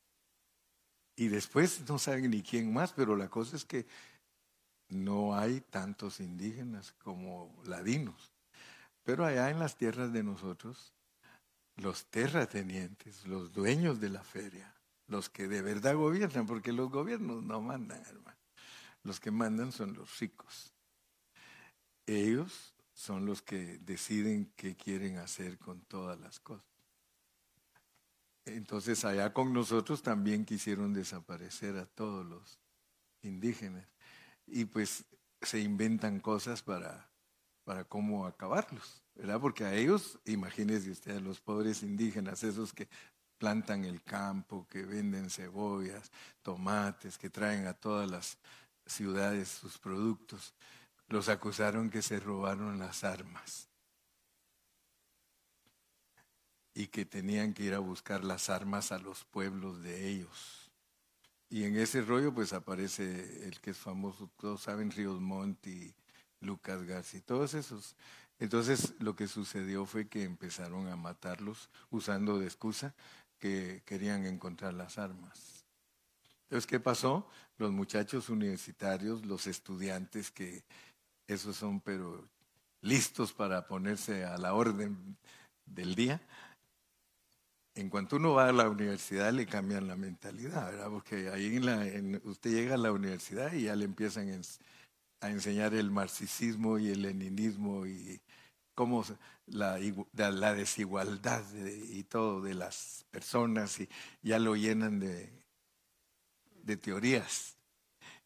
[1.16, 3.84] Y después no saben ni quién más, pero la cosa es que
[4.88, 8.32] no hay tantos indígenas como ladinos.
[9.02, 10.94] Pero allá en las tierras de nosotros,
[11.76, 14.74] los terratenientes, los dueños de la feria,
[15.08, 18.38] los que de verdad gobiernan, porque los gobiernos no mandan, hermano.
[19.02, 20.72] Los que mandan son los ricos.
[22.06, 26.66] Ellos son los que deciden qué quieren hacer con todas las cosas.
[28.44, 32.58] Entonces allá con nosotros también quisieron desaparecer a todos los
[33.22, 33.86] indígenas
[34.46, 35.04] y pues
[35.40, 37.08] se inventan cosas para,
[37.64, 39.40] para cómo acabarlos, ¿verdad?
[39.40, 42.88] Porque a ellos, imagínense ustedes, los pobres indígenas, esos que
[43.38, 46.10] plantan el campo, que venden cebollas,
[46.42, 48.38] tomates, que traen a todas las
[48.86, 50.54] ciudades sus productos,
[51.12, 53.68] los acusaron que se robaron las armas
[56.72, 60.70] y que tenían que ir a buscar las armas a los pueblos de ellos.
[61.50, 65.94] Y en ese rollo pues aparece el que es famoso, todos saben, Ríos Montt y
[66.40, 67.94] Lucas García, todos esos.
[68.38, 72.94] Entonces lo que sucedió fue que empezaron a matarlos usando de excusa
[73.38, 75.66] que querían encontrar las armas.
[76.44, 77.26] Entonces, ¿qué pasó?
[77.56, 80.64] Los muchachos universitarios, los estudiantes que
[81.26, 82.28] esos son pero
[82.80, 85.16] listos para ponerse a la orden
[85.66, 86.20] del día,
[87.74, 90.90] en cuanto uno va a la universidad le cambian la mentalidad, ¿verdad?
[90.90, 94.42] Porque ahí en la, usted llega a la universidad y ya le empiezan
[95.20, 98.20] a enseñar el marxismo y el leninismo y
[98.74, 99.04] cómo
[99.46, 99.78] la,
[100.14, 103.88] la desigualdad y todo de las personas y
[104.22, 105.30] ya lo llenan de,
[106.62, 107.51] de teorías.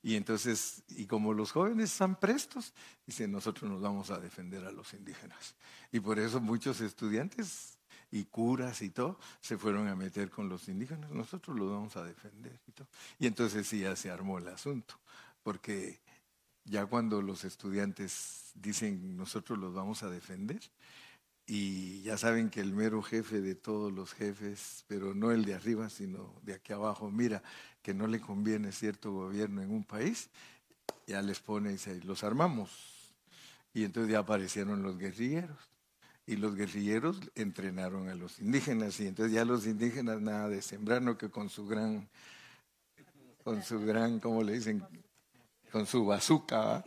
[0.06, 2.72] Y entonces, y como los jóvenes están prestos,
[3.04, 5.56] dicen, nosotros nos vamos a defender a los indígenas.
[5.90, 7.76] Y por eso muchos estudiantes
[8.12, 12.04] y curas y todo, se fueron a meter con los indígenas, nosotros los vamos a
[12.04, 12.86] defender y todo.
[13.18, 14.94] Y entonces sí ya se armó el asunto,
[15.42, 15.98] porque
[16.64, 20.60] ya cuando los estudiantes dicen nosotros los vamos a defender,
[21.46, 25.54] y ya saben que el mero jefe de todos los jefes, pero no el de
[25.54, 27.42] arriba, sino de aquí abajo, mira
[27.82, 30.28] que no le conviene cierto gobierno en un país,
[31.06, 33.14] ya les pone y dice, los armamos.
[33.72, 35.56] Y entonces ya aparecieron los guerrilleros
[36.26, 41.00] y los guerrilleros entrenaron a los indígenas y entonces ya los indígenas nada de sembrar,
[41.00, 42.08] no que con su gran,
[43.44, 44.82] con su gran, ¿cómo le dicen?
[45.70, 46.84] Con su bazooka,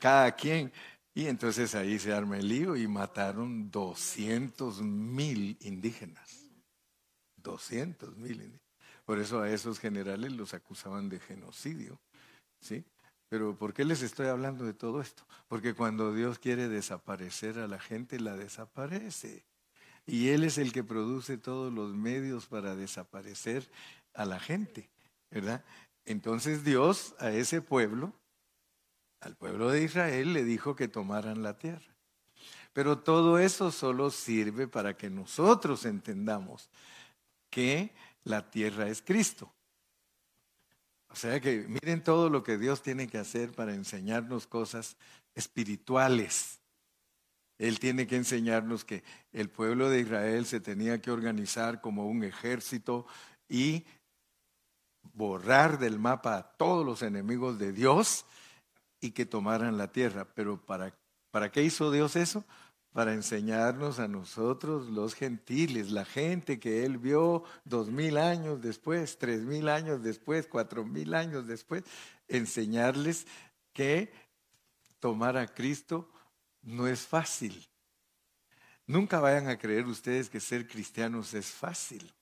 [0.00, 0.72] cada quien.
[1.16, 6.50] Y entonces ahí se arma el lío y mataron 200 mil indígenas.
[7.36, 8.60] 200 mil indígenas.
[9.06, 11.98] Por eso a esos generales los acusaban de genocidio.
[12.60, 12.84] ¿sí?
[13.30, 15.26] Pero ¿por qué les estoy hablando de todo esto?
[15.48, 19.46] Porque cuando Dios quiere desaparecer a la gente, la desaparece.
[20.04, 23.66] Y Él es el que produce todos los medios para desaparecer
[24.12, 24.90] a la gente,
[25.30, 25.64] ¿verdad?
[26.04, 28.12] Entonces Dios a ese pueblo,
[29.26, 31.94] al pueblo de Israel, le dijo que tomaran la tierra.
[32.72, 36.70] Pero todo eso solo sirve para que nosotros entendamos
[37.50, 39.52] que la tierra es Cristo.
[41.08, 44.96] O sea que miren todo lo que Dios tiene que hacer para enseñarnos cosas
[45.34, 46.60] espirituales.
[47.58, 52.22] Él tiene que enseñarnos que el pueblo de Israel se tenía que organizar como un
[52.22, 53.06] ejército
[53.48, 53.86] y
[55.14, 58.26] borrar del mapa a todos los enemigos de Dios
[59.00, 60.26] y que tomaran la tierra.
[60.34, 60.94] Pero ¿para,
[61.30, 62.44] ¿para qué hizo Dios eso?
[62.96, 69.18] para enseñarnos a nosotros los gentiles, la gente que él vio dos mil años después,
[69.18, 71.84] tres mil años después, cuatro mil años después,
[72.26, 73.26] enseñarles
[73.74, 74.10] que
[74.98, 76.10] tomar a Cristo
[76.62, 77.68] no es fácil.
[78.86, 82.14] Nunca vayan a creer ustedes que ser cristianos es fácil.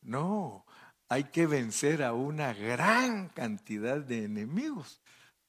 [0.00, 0.64] No,
[1.08, 5.00] hay que vencer a una gran cantidad de enemigos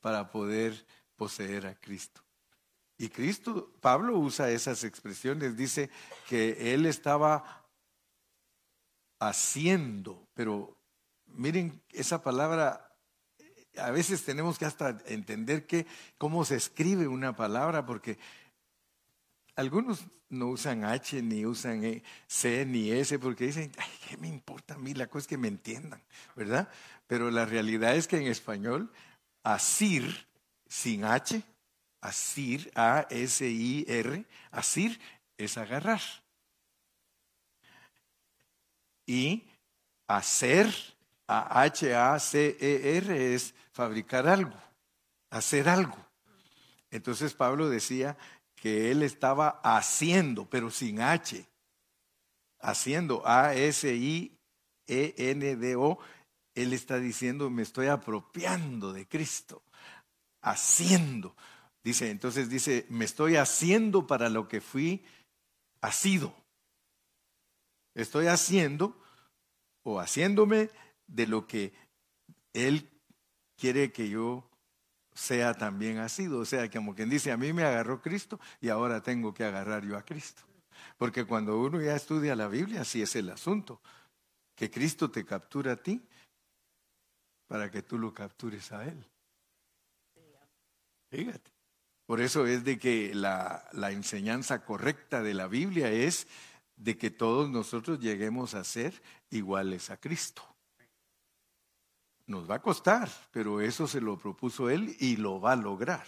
[0.02, 0.86] para poder
[1.16, 2.22] poseer a Cristo.
[2.98, 5.90] Y Cristo, Pablo usa esas expresiones, dice
[6.28, 7.66] que él estaba
[9.20, 10.78] haciendo, pero
[11.28, 12.90] miren esa palabra
[13.78, 15.86] a veces tenemos que hasta entender que,
[16.18, 18.18] cómo se escribe una palabra, porque
[19.56, 24.28] algunos no usan H, ni usan e, C, ni S, porque dicen, Ay, ¿qué me
[24.28, 24.94] importa a mí?
[24.94, 26.02] La cosa es que me entiendan,
[26.36, 26.70] ¿verdad?
[27.08, 28.92] Pero la realidad es que en español,
[29.54, 30.28] asir,
[30.68, 31.44] sin H,
[32.02, 35.00] asir, A-S-I-R, asir
[35.38, 36.02] es agarrar.
[39.06, 39.44] Y
[40.08, 40.74] hacer,
[41.28, 44.56] A-H-A-C-E-R, es fabricar algo,
[45.32, 45.98] hacer algo.
[46.92, 48.18] Entonces Pablo decía
[48.56, 51.48] que él estaba haciendo, pero sin H,
[52.60, 54.30] haciendo, A-S-I-E-N-D-O,
[56.62, 59.62] él está diciendo, me estoy apropiando de Cristo,
[60.42, 61.36] haciendo.
[61.84, 65.04] Dice, entonces dice, me estoy haciendo para lo que fui
[65.92, 66.34] sido.
[67.96, 69.02] Estoy haciendo
[69.84, 70.70] o haciéndome
[71.08, 71.74] de lo que
[72.54, 72.90] Él
[73.58, 74.50] quiere que yo
[75.14, 76.28] sea también así.
[76.28, 79.86] O sea, como quien dice, a mí me agarró Cristo y ahora tengo que agarrar
[79.86, 80.44] yo a Cristo.
[80.98, 83.82] Porque cuando uno ya estudia la Biblia, así es el asunto,
[84.56, 86.02] que Cristo te captura a ti
[87.50, 89.04] para que tú lo captures a Él.
[91.10, 91.52] Fíjate.
[92.06, 96.28] Por eso es de que la, la enseñanza correcta de la Biblia es
[96.76, 100.44] de que todos nosotros lleguemos a ser iguales a Cristo.
[102.28, 106.06] Nos va a costar, pero eso se lo propuso él y lo va a lograr.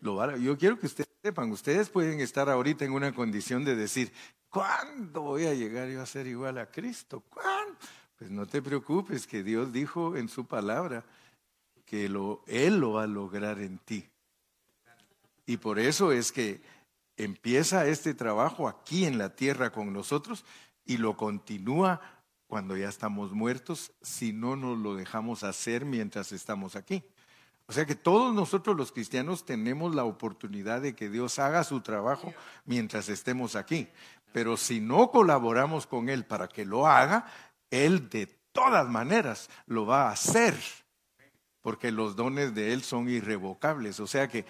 [0.00, 4.12] Lo yo quiero que ustedes sepan, ustedes pueden estar ahorita en una condición de decir,
[4.48, 7.24] ¿cuándo voy a llegar yo a ser igual a Cristo?
[7.28, 7.76] ¿Cuándo?
[8.20, 11.04] Pues no te preocupes, que Dios dijo en su palabra
[11.86, 14.06] que lo, Él lo va a lograr en ti.
[15.46, 16.60] Y por eso es que
[17.16, 20.44] empieza este trabajo aquí en la tierra con nosotros
[20.84, 22.02] y lo continúa
[22.46, 27.02] cuando ya estamos muertos si no nos lo dejamos hacer mientras estamos aquí.
[27.68, 31.80] O sea que todos nosotros los cristianos tenemos la oportunidad de que Dios haga su
[31.80, 32.34] trabajo
[32.66, 33.88] mientras estemos aquí.
[34.32, 37.26] Pero si no colaboramos con Él para que lo haga,
[37.70, 40.56] Él de todas maneras lo va a hacer.
[41.60, 44.00] Porque los dones de Él son irrevocables.
[44.00, 44.46] O sea que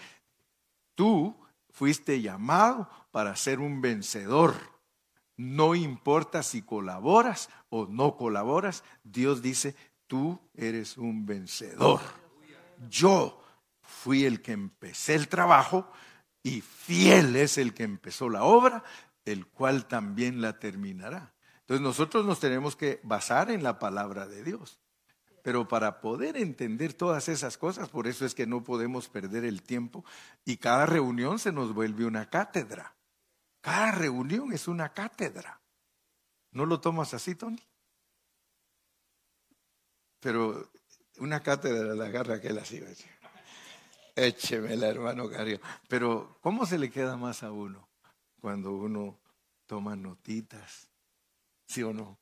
[0.95, 1.37] tú
[1.71, 4.55] fuiste llamado para ser un vencedor.
[5.37, 9.75] No importa si colaboras o no colaboras, Dios dice,
[10.07, 12.01] tú eres un vencedor.
[12.91, 13.43] Yo
[13.81, 15.91] fui el que empecé el trabajo
[16.43, 18.83] y fiel es el que empezó la obra,
[19.25, 21.33] el cual también la terminará.
[21.71, 24.81] Entonces nosotros nos tenemos que basar en la palabra de Dios.
[25.45, 29.63] Pero para poder entender todas esas cosas, por eso es que no podemos perder el
[29.63, 30.05] tiempo
[30.45, 32.97] y cada reunión se nos vuelve una cátedra.
[33.61, 35.61] Cada reunión es una cátedra.
[36.51, 37.63] ¿No lo tomas así, Tony?
[40.19, 40.73] Pero
[41.19, 42.83] una cátedra la agarra aquel así.
[44.17, 45.61] Échemela, hermano Cario.
[45.89, 47.89] Pero, ¿cómo se le queda más a uno
[48.41, 49.21] cuando uno
[49.67, 50.90] toma notitas?
[51.71, 52.19] ¿Sí o no?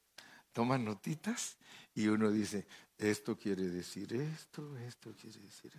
[0.52, 1.56] Toma notitas
[1.94, 2.66] y uno dice,
[2.98, 5.72] esto quiere decir esto, esto quiere decir.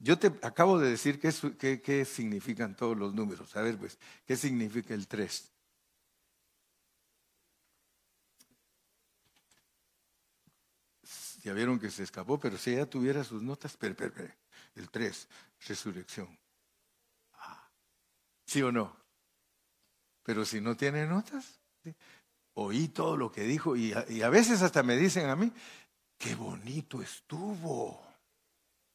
[0.00, 3.54] Yo te acabo de decir qué, qué, significan todos los números.
[3.54, 5.48] A ver, pues, ¿qué significa el 3?
[11.44, 13.94] Ya vieron que se escapó, pero si ella tuviera sus notas, pero,
[14.74, 15.28] el 3,
[15.68, 16.36] resurrección.
[17.34, 17.70] Ah,
[18.44, 18.96] ¿Sí o no?
[20.24, 21.60] Pero si no tiene notas,
[22.54, 25.52] oí todo lo que dijo y a veces hasta me dicen a mí,
[26.18, 28.00] qué bonito estuvo.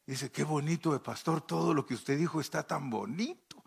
[0.05, 3.63] Dice, qué bonito, de pastor, todo lo que usted dijo está tan bonito.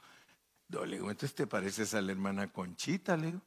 [0.68, 3.42] No, le digo, entonces te pareces a la hermana Conchita, le digo.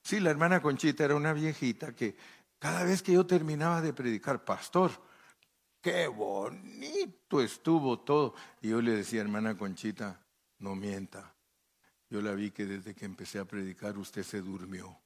[0.00, 2.16] Sí, la hermana Conchita era una viejita que
[2.58, 4.92] cada vez que yo terminaba de predicar, pastor,
[5.82, 8.34] qué bonito estuvo todo.
[8.62, 10.18] Y yo le decía, hermana Conchita,
[10.60, 11.34] no mienta.
[12.08, 14.98] Yo la vi que desde que empecé a predicar usted se durmió.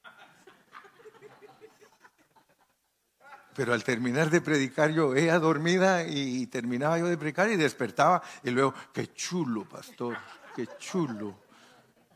[3.55, 8.23] Pero al terminar de predicar yo, ella dormida y terminaba yo de predicar y despertaba
[8.43, 10.17] y luego, qué chulo, pastor,
[10.57, 11.39] qué chulo,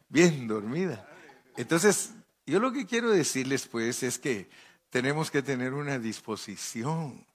[0.08, 1.06] bien dormida.
[1.56, 2.14] Entonces,
[2.46, 4.48] yo lo que quiero decirles pues es que
[4.90, 7.26] tenemos que tener una disposición.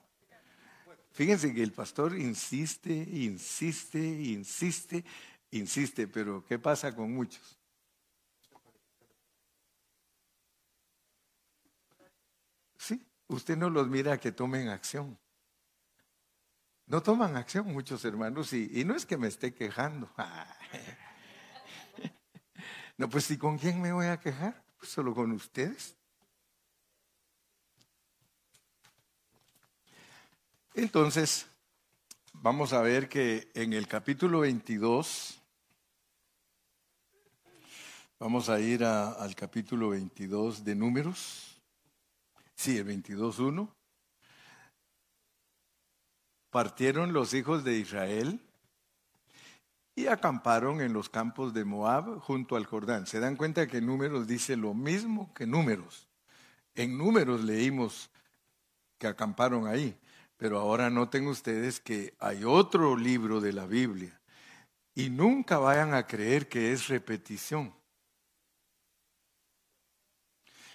[1.12, 5.04] Fíjense que el pastor insiste, insiste, insiste,
[5.50, 7.61] insiste, pero ¿qué pasa con muchos?
[13.32, 15.18] Usted no los mira que tomen acción.
[16.86, 20.10] No toman acción muchos hermanos y, no es que me esté quejando.
[22.98, 24.62] No, pues ¿y con quién me voy a quejar?
[24.78, 25.96] Pues solo con ustedes.
[30.74, 31.46] Entonces,
[32.34, 35.42] vamos a ver que en el capítulo 22,
[38.18, 41.51] vamos a ir al capítulo 22 de números,
[42.62, 43.68] sí, el 22.1,
[46.50, 48.40] partieron los hijos de Israel
[49.96, 53.08] y acamparon en los campos de Moab junto al Jordán.
[53.08, 56.08] Se dan cuenta que números dice lo mismo que números.
[56.76, 58.10] En números leímos
[58.96, 59.98] que acamparon ahí.
[60.36, 64.20] Pero ahora noten ustedes que hay otro libro de la Biblia
[64.94, 67.74] y nunca vayan a creer que es repetición.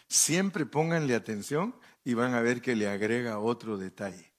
[0.08, 4.32] Siempre pónganle atención y van a ver que le agrega otro detalle.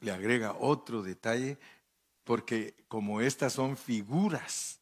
[0.00, 1.58] Le agrega otro detalle
[2.24, 4.80] porque como estas son figuras,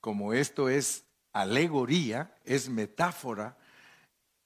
[0.00, 3.58] como esto es alegoría, es metáfora,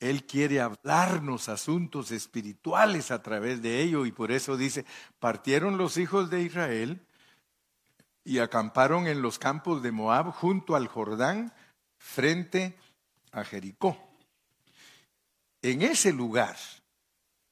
[0.00, 4.86] él quiere hablarnos asuntos espirituales a través de ello y por eso dice,
[5.18, 7.06] partieron los hijos de Israel
[8.24, 11.52] y acamparon en los campos de Moab junto al Jordán
[12.00, 12.74] frente
[13.30, 13.96] a Jericó.
[15.62, 16.56] En ese lugar,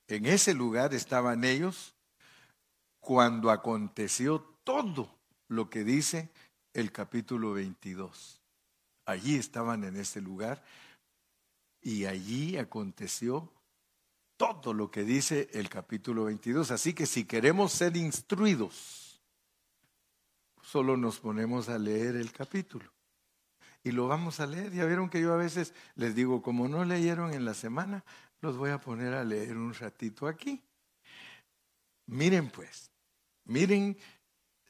[0.09, 1.95] en ese lugar estaban ellos
[2.99, 5.15] cuando aconteció todo
[5.49, 6.31] lo que dice
[6.73, 8.41] el capítulo 22.
[9.05, 10.65] Allí estaban en ese lugar
[11.81, 13.53] y allí aconteció
[14.37, 16.71] todo lo que dice el capítulo 22.
[16.71, 19.21] Así que si queremos ser instruidos,
[20.63, 22.98] solo nos ponemos a leer el capítulo.
[23.83, 24.73] Y lo vamos a leer.
[24.73, 28.05] Ya vieron que yo a veces les digo, como no leyeron en la semana,
[28.41, 30.63] los voy a poner a leer un ratito aquí.
[32.07, 32.91] Miren pues,
[33.45, 33.97] miren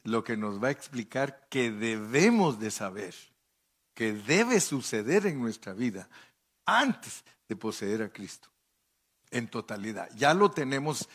[0.02, 3.14] lo que nos va a explicar que debemos de saber,
[3.94, 6.08] que debe suceder en nuestra vida
[6.64, 8.48] antes de poseer a Cristo,
[9.30, 10.08] en totalidad.
[10.16, 11.08] Ya lo tenemos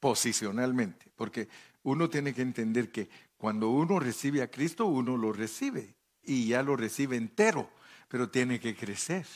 [0.00, 1.48] posicionalmente, porque
[1.82, 5.94] uno tiene que entender que cuando uno recibe a Cristo, uno lo recibe
[6.26, 7.70] y ya lo recibe entero,
[8.08, 9.26] pero tiene que crecer.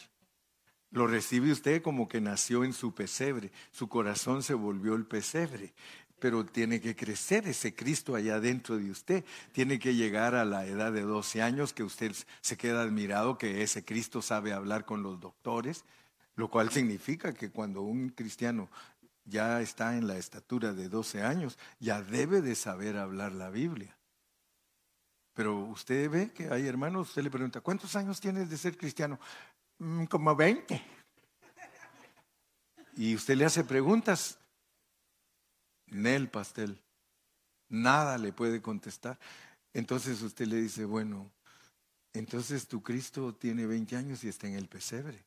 [0.90, 5.74] Lo recibe usted como que nació en su pesebre, su corazón se volvió el pesebre
[6.18, 9.24] pero tiene que crecer ese Cristo allá dentro de usted.
[9.52, 13.62] Tiene que llegar a la edad de 12 años que usted se queda admirado que
[13.62, 15.84] ese Cristo sabe hablar con los doctores,
[16.36, 18.68] lo cual significa que cuando un cristiano
[19.24, 23.97] ya está en la estatura de 12 años, ya debe de saber hablar la Biblia.
[25.38, 29.20] Pero usted ve que hay hermanos, usted le pregunta, ¿cuántos años tienes de ser cristiano?
[29.78, 30.84] Mm, como 20.
[32.96, 34.36] Y usted le hace preguntas
[35.86, 36.82] Nel pastel.
[37.68, 39.16] Nada le puede contestar.
[39.72, 41.30] Entonces usted le dice, bueno,
[42.14, 45.24] entonces tu Cristo tiene 20 años y está en el pesebre.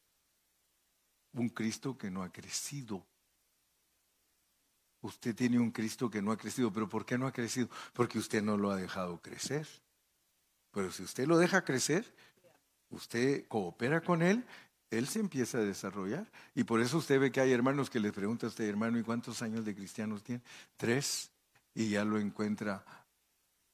[1.32, 3.08] Un Cristo que no ha crecido.
[5.00, 7.70] Usted tiene un Cristo que no ha crecido, pero ¿por qué no ha crecido?
[7.94, 9.66] Porque usted no lo ha dejado crecer.
[10.72, 12.14] Pero si usted lo deja crecer,
[12.90, 14.46] usted coopera con Él
[14.92, 16.30] él se empieza a desarrollar.
[16.54, 19.04] Y por eso usted ve que hay hermanos que le pregunta a usted, hermano, ¿y
[19.04, 20.44] cuántos años de cristianos tiene?
[20.78, 21.32] Tres.
[21.74, 22.84] Y ya lo encuentra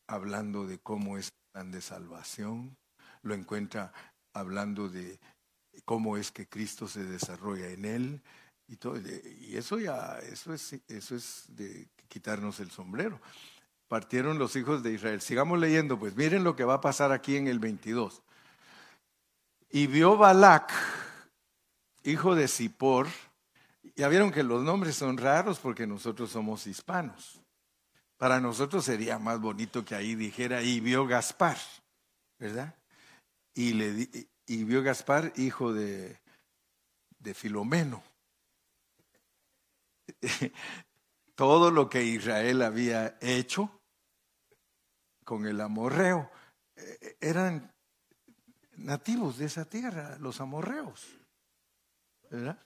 [0.08, 2.78] hablando de cómo es el plan de salvación,
[3.24, 3.92] lo encuentra
[4.34, 5.20] hablando de
[5.84, 8.22] cómo es que Cristo se desarrolla en él.
[8.68, 13.20] Y, todo, y eso ya, eso es, eso es de quitarnos el sombrero.
[13.88, 15.22] Partieron los hijos de Israel.
[15.22, 18.22] Sigamos leyendo, pues miren lo que va a pasar aquí en el 22.
[19.70, 20.72] Y vio Balac
[22.08, 23.08] hijo de Zippor.
[23.96, 27.42] Ya vieron que los nombres son raros porque nosotros somos hispanos.
[28.18, 31.58] Para nosotros sería más bonito que ahí dijera, y vio Gaspar,
[32.40, 32.76] ¿verdad?
[33.54, 34.10] Y, le,
[34.48, 36.20] y vio Gaspar, hijo de,
[37.20, 38.04] de Filomeno.
[41.36, 43.77] Todo lo que Israel había hecho
[45.28, 46.32] con el amorreo,
[46.78, 47.74] eh, eran
[48.78, 51.06] nativos de esa tierra, los amorreos.
[52.32, 52.58] ¿verdad?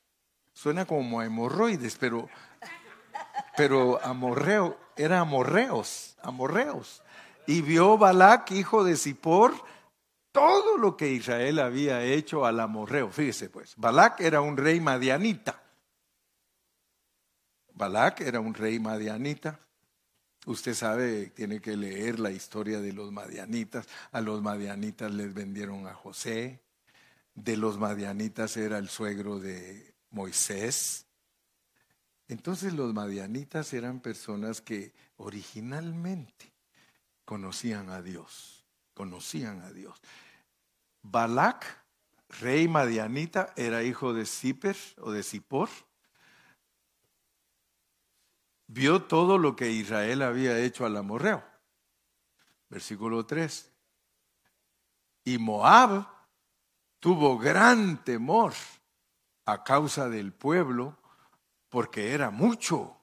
[0.54, 2.30] Suena como hemorroides, pero,
[3.58, 7.02] pero amorreo, era amorreos, amorreos.
[7.48, 9.56] Y vio Balac, hijo de Zippor,
[10.32, 13.10] todo lo que Israel había hecho al amorreo.
[13.10, 15.60] Fíjese pues, Balac era un rey madianita.
[17.74, 19.60] Balac era un rey madianita.
[20.46, 23.88] Usted sabe, tiene que leer la historia de los madianitas.
[24.12, 26.62] A los madianitas les vendieron a José
[27.36, 31.06] de los madianitas era el suegro de Moisés.
[32.28, 36.54] Entonces los madianitas eran personas que originalmente
[37.26, 40.00] conocían a Dios, conocían a Dios.
[41.02, 41.66] Balak,
[42.42, 45.70] rey madianita, era hijo de Ziper o de Zippor.
[48.74, 51.44] Vio todo lo que Israel había hecho al amorreo.
[52.70, 53.70] Versículo 3.
[55.26, 56.08] Y Moab
[57.02, 58.54] tuvo gran temor
[59.44, 60.98] a causa del pueblo,
[61.68, 62.96] porque era mucho.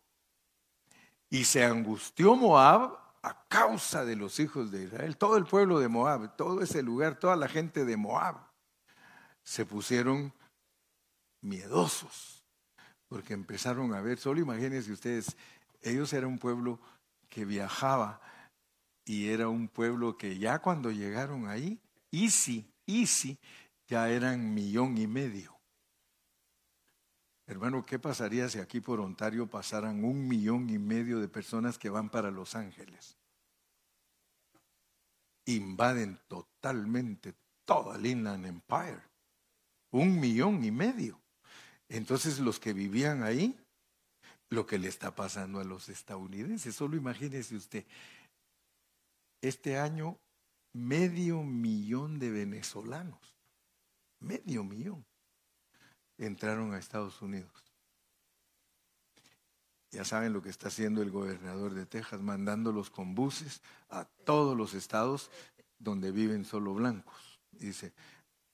[1.29, 5.19] Y se angustió Moab a causa de los hijos de Israel.
[5.19, 8.39] Todo el pueblo de Moab, todo ese lugar, toda la gente de Moab,
[9.43, 10.33] se pusieron
[11.43, 12.43] miedosos,
[13.07, 15.37] porque empezaron a ver, solo imagínense ustedes,
[15.81, 16.81] ellos eran un pueblo
[17.29, 18.21] que viajaba
[19.05, 23.39] y era un pueblo que ya cuando llegaron ahí, Easy, Easy,
[23.87, 25.59] ya eran millón y medio.
[27.47, 31.89] Hermano, ¿qué pasaría si aquí por Ontario pasaran un millón y medio de personas que
[31.89, 33.17] van para Los Ángeles?
[35.47, 39.01] Invaden totalmente toda el Inland Empire.
[39.91, 41.19] Un millón y medio.
[41.89, 43.59] Entonces los que vivían ahí,
[44.51, 47.85] lo que le está pasando a los estadounidenses, solo imagínese usted,
[49.41, 50.19] este año
[50.73, 53.37] medio millón de venezolanos,
[54.21, 55.05] medio millón,
[56.17, 57.53] entraron a Estados Unidos.
[59.91, 64.57] Ya saben lo que está haciendo el gobernador de Texas, mandándolos con buses a todos
[64.57, 65.31] los estados
[65.79, 67.41] donde viven solo blancos.
[67.53, 67.95] Dice,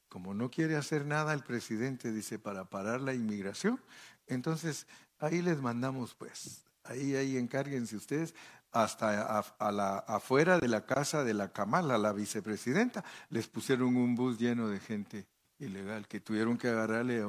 [0.09, 3.81] como no quiere hacer nada el presidente, dice, para parar la inmigración,
[4.27, 4.87] entonces
[5.25, 8.35] ahí les mandamos pues, ahí, ahí encárguense ustedes,
[8.75, 14.17] hasta a, la, afuera de la casa de la Kamala, la vicepresidenta, les pusieron un
[14.17, 15.27] bus lleno de gente
[15.61, 17.23] ilegal que tuvieron que agarrarle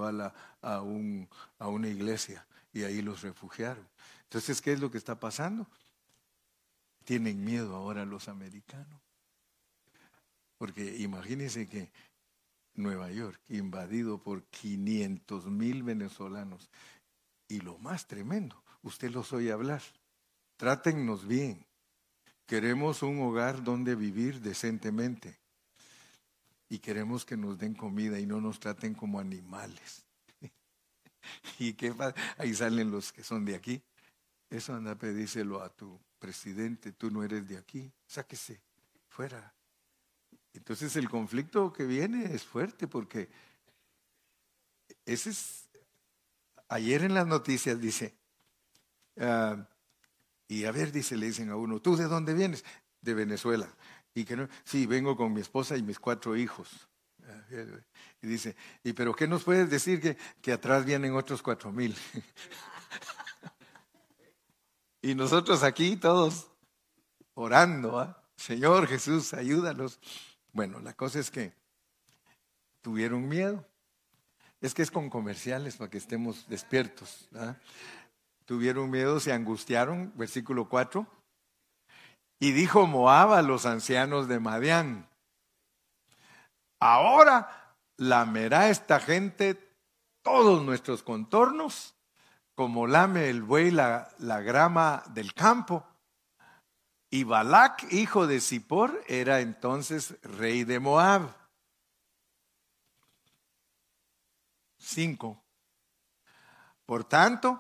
[0.62, 1.30] a, un,
[1.60, 3.88] a una iglesia y ahí los refugiaron.
[4.24, 5.68] Entonces, ¿qué es lo que está pasando?
[7.04, 9.00] Tienen miedo ahora los americanos.
[10.58, 11.92] Porque imagínense que
[12.74, 16.70] Nueva York, invadido por 500 mil venezolanos,
[17.48, 19.82] y lo más tremendo, usted los oye hablar,
[20.58, 21.66] Trátennos bien.
[22.46, 25.38] Queremos un hogar donde vivir decentemente.
[26.70, 30.06] Y queremos que nos den comida y no nos traten como animales.
[31.60, 31.94] ¿Y qué
[32.38, 33.82] Ahí salen los que son de aquí.
[34.50, 36.92] Eso anda, pedíselo a tu presidente.
[36.94, 37.92] Tú no eres de aquí.
[38.08, 38.62] Sáquese
[39.10, 39.54] fuera.
[40.54, 43.30] Entonces el conflicto que viene es fuerte porque
[45.06, 45.65] ese es.
[46.70, 48.16] Ayer en las noticias dice.
[49.18, 49.68] Ah,
[50.48, 52.64] y a ver, dice, le dicen a uno, ¿tú de dónde vienes?
[53.02, 53.68] De Venezuela.
[54.14, 56.88] Y que no, sí, vengo con mi esposa y mis cuatro hijos.
[58.22, 61.96] Y dice, ¿y pero qué nos puedes decir que, que atrás vienen otros cuatro mil?
[65.02, 66.48] y nosotros aquí todos
[67.34, 68.24] orando, ¿ah?
[68.36, 70.00] Señor Jesús, ayúdanos.
[70.52, 71.54] Bueno, la cosa es que
[72.82, 73.66] tuvieron miedo.
[74.66, 77.30] Es que es con comerciales para que estemos despiertos.
[78.46, 81.06] tuvieron miedo, se angustiaron, versículo 4.
[82.40, 85.08] Y dijo Moab a los ancianos de Madián,
[86.82, 89.56] ahora lamerá esta gente
[90.24, 91.94] todos nuestros contornos,
[92.56, 95.86] como lame el buey la, la grama del campo.
[97.12, 101.45] Y Balac, hijo de Zippor, era entonces rey de Moab.
[104.86, 105.44] Cinco.
[106.86, 107.60] Por tanto,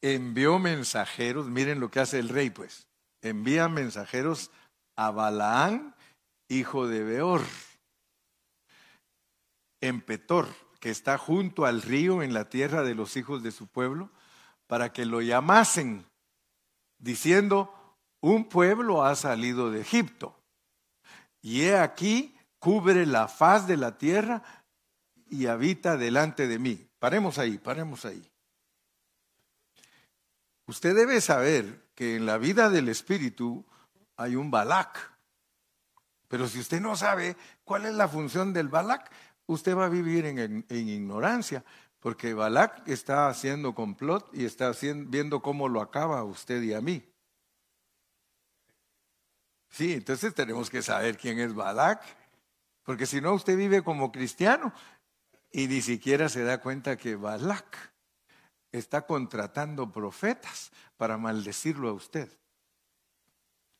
[0.00, 2.86] envió mensajeros, miren lo que hace el rey, pues,
[3.22, 4.52] envía mensajeros
[4.96, 5.96] a Balaán,
[6.48, 7.42] hijo de Beor,
[9.80, 10.48] en Petor,
[10.78, 14.08] que está junto al río en la tierra de los hijos de su pueblo,
[14.68, 16.06] para que lo llamasen,
[16.98, 17.74] diciendo,
[18.20, 20.38] un pueblo ha salido de Egipto,
[21.40, 24.61] y he aquí, cubre la faz de la tierra
[25.32, 26.86] y habita delante de mí.
[26.98, 28.30] Paremos ahí, paremos ahí.
[30.66, 33.64] Usted debe saber que en la vida del Espíritu
[34.16, 35.10] hay un Balak.
[36.28, 39.10] Pero si usted no sabe cuál es la función del Balak,
[39.46, 41.64] usted va a vivir en, ignorancia,
[41.98, 44.72] porque Balak está haciendo complot y está
[45.06, 47.02] viendo cómo lo acaba a usted y a mí.
[49.70, 52.02] Sí, entonces tenemos que saber quién es Balak,
[52.82, 54.74] porque si no usted vive como cristiano
[55.52, 57.92] y ni siquiera se da cuenta que Balak
[58.72, 62.28] está contratando profetas para maldecirlo a usted.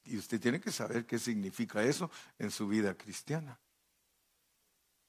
[0.04, 3.58] Y usted tiene que saber qué significa eso en su vida cristiana.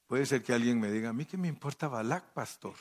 [0.07, 2.75] Puede ser que alguien me diga, a mí qué me importa Balak, pastor.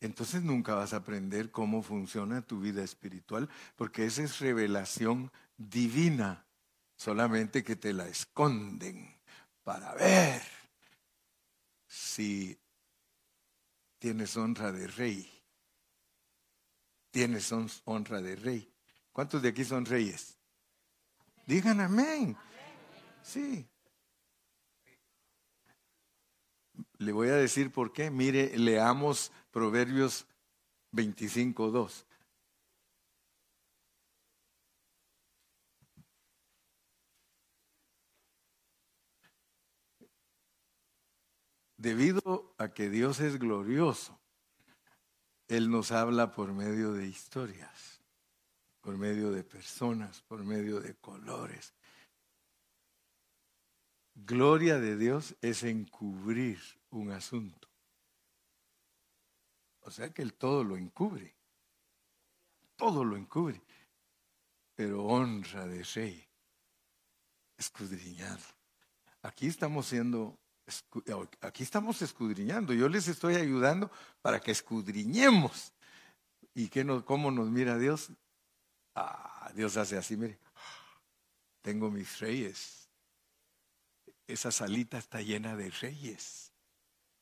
[0.00, 6.46] entonces nunca vas a aprender cómo funciona tu vida espiritual, porque esa es revelación divina,
[6.96, 9.14] solamente que te la esconden
[9.62, 10.61] para ver
[11.92, 12.58] si
[13.98, 15.30] tienes honra de rey.
[17.10, 17.52] Tienes
[17.84, 18.72] honra de rey.
[19.12, 20.38] ¿Cuántos de aquí son reyes?
[21.46, 22.34] Digan amén.
[23.22, 23.68] Sí.
[26.96, 28.10] Le voy a decir por qué.
[28.10, 30.26] Mire, leamos Proverbios
[30.92, 32.06] 25, 2.
[41.82, 44.16] Debido a que Dios es glorioso,
[45.48, 48.00] Él nos habla por medio de historias,
[48.80, 51.74] por medio de personas, por medio de colores.
[54.14, 56.60] Gloria de Dios es encubrir
[56.90, 57.68] un asunto.
[59.80, 61.34] O sea que Él todo lo encubre.
[62.76, 63.60] Todo lo encubre.
[64.76, 66.28] Pero honra de rey.
[67.56, 68.44] Escudriñado.
[69.22, 70.38] Aquí estamos siendo
[71.40, 72.72] aquí estamos escudriñando.
[72.72, 73.90] Yo les estoy ayudando
[74.20, 75.72] para que escudriñemos.
[76.54, 78.10] ¿Y qué nos, cómo nos mira Dios?
[78.94, 80.38] Ah, Dios hace así, mire.
[81.62, 82.88] Tengo mis reyes.
[84.26, 86.52] Esa salita está llena de reyes.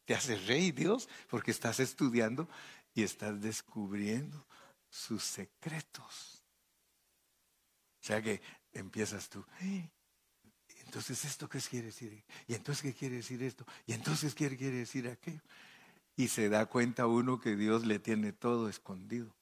[0.04, 2.48] Te hace rey Dios porque estás estudiando
[2.94, 4.46] y estás descubriendo
[4.88, 6.44] sus secretos.
[8.02, 8.40] O sea que
[8.72, 9.44] empiezas tú,
[10.90, 12.20] entonces, ¿esto qué quiere decir?
[12.48, 13.64] ¿Y entonces qué quiere decir esto?
[13.86, 15.40] ¿Y entonces qué quiere decir aquello?
[16.16, 19.32] Y se da cuenta uno que Dios le tiene todo escondido.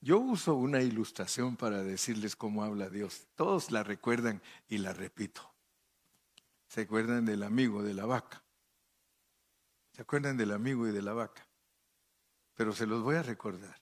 [0.00, 3.26] Yo uso una ilustración para decirles cómo habla Dios.
[3.34, 5.52] Todos la recuerdan y la repito.
[6.68, 8.44] ¿Se acuerdan del amigo de la vaca?
[9.90, 11.48] ¿Se acuerdan del amigo y de la vaca?
[12.54, 13.76] Pero se los voy a recordar.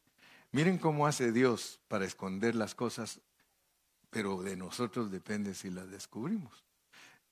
[0.52, 3.20] Miren cómo hace Dios para esconder las cosas,
[4.08, 6.63] pero de nosotros depende si las descubrimos.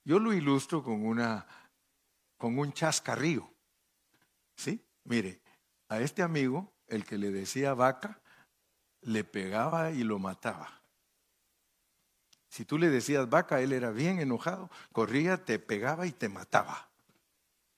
[0.04, 1.46] Yo lo ilustro con, una,
[2.36, 3.48] con un chascarrío.
[4.56, 4.84] ¿Sí?
[5.04, 5.40] Mire,
[5.88, 8.20] a este amigo, el que le decía vaca,
[9.02, 10.80] le pegaba y lo mataba.
[12.48, 16.90] Si tú le decías vaca, él era bien enojado, corría, te pegaba y te mataba.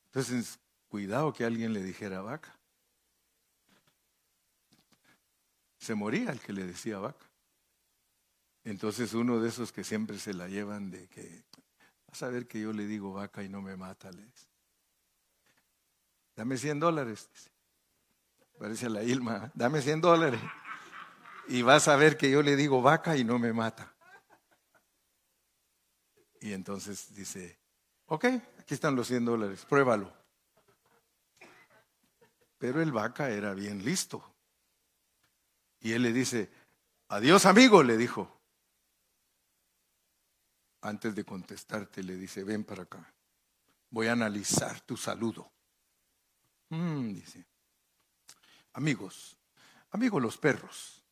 [0.06, 0.58] Entonces,
[0.88, 2.58] cuidado que alguien le dijera vaca.
[5.78, 7.26] Se moría el que le decía vaca.
[8.64, 11.44] Entonces uno de esos que siempre se la llevan de que
[12.22, 14.24] a ver que yo le digo vaca y no me mata, le
[16.36, 17.28] Dame 100 dólares.
[18.58, 19.46] Parece la Ilma.
[19.46, 19.50] ¿eh?
[19.54, 20.40] Dame 100 dólares.
[21.48, 23.94] Y vas a ver que yo le digo vaca y no me mata.
[26.40, 27.58] Y entonces dice,
[28.06, 28.24] ok,
[28.58, 30.12] aquí están los 100 dólares, pruébalo.
[32.58, 34.34] Pero el vaca era bien listo.
[35.80, 36.50] Y él le dice,
[37.08, 38.33] adiós amigo, le dijo
[40.84, 43.12] antes de contestarte, le dice, ven para acá,
[43.90, 45.50] voy a analizar tu saludo.
[46.68, 47.46] Mm, dice,
[48.74, 49.38] amigos,
[49.90, 51.02] amigos los perros.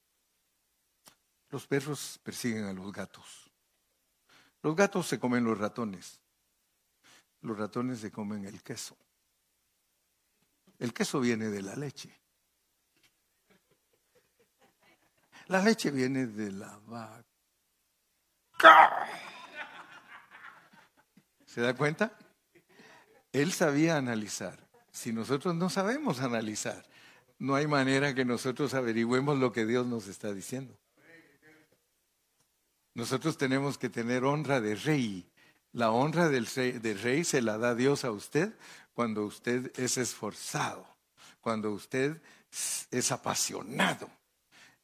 [1.49, 3.51] Los perros persiguen a los gatos.
[4.63, 6.21] Los gatos se comen los ratones.
[7.41, 8.97] Los ratones se comen el queso.
[10.79, 12.21] El queso viene de la leche.
[15.47, 17.25] La leche viene de la vaca.
[21.53, 22.17] ¿Se da cuenta?
[23.31, 24.67] Él sabía analizar.
[24.91, 26.83] Si nosotros no sabemos analizar,
[27.39, 30.75] no hay manera que nosotros averigüemos lo que Dios nos está diciendo.
[32.95, 35.31] Nosotros tenemos que tener honra de rey.
[35.73, 38.55] La honra del rey, del rey se la da Dios a usted
[38.95, 40.87] cuando usted es esforzado,
[41.43, 42.23] cuando usted
[42.91, 44.09] es apasionado.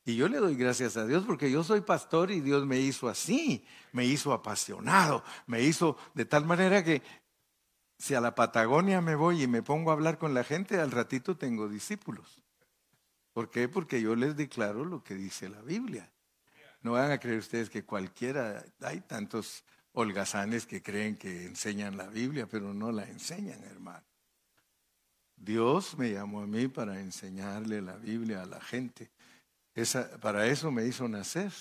[0.09, 3.11] Y yo le doy gracias a Dios porque yo soy pastor y Dios me hizo
[3.11, 7.03] así, me hizo apasionado, me hizo de tal manera que
[7.99, 10.93] si a la Patagonia me voy y me pongo a hablar con la gente, al
[10.93, 12.41] ratito tengo discípulos.
[13.35, 13.69] ¿Por qué?
[13.69, 16.11] Porque yo les declaro lo que dice la Biblia.
[16.81, 22.07] No van a creer ustedes que cualquiera, hay tantos holgazanes que creen que enseñan la
[22.07, 24.07] Biblia, pero no la enseñan, hermano.
[25.37, 29.11] Dios me llamó a mí para enseñarle la Biblia a la gente
[30.21, 31.53] para eso me hizo nacer.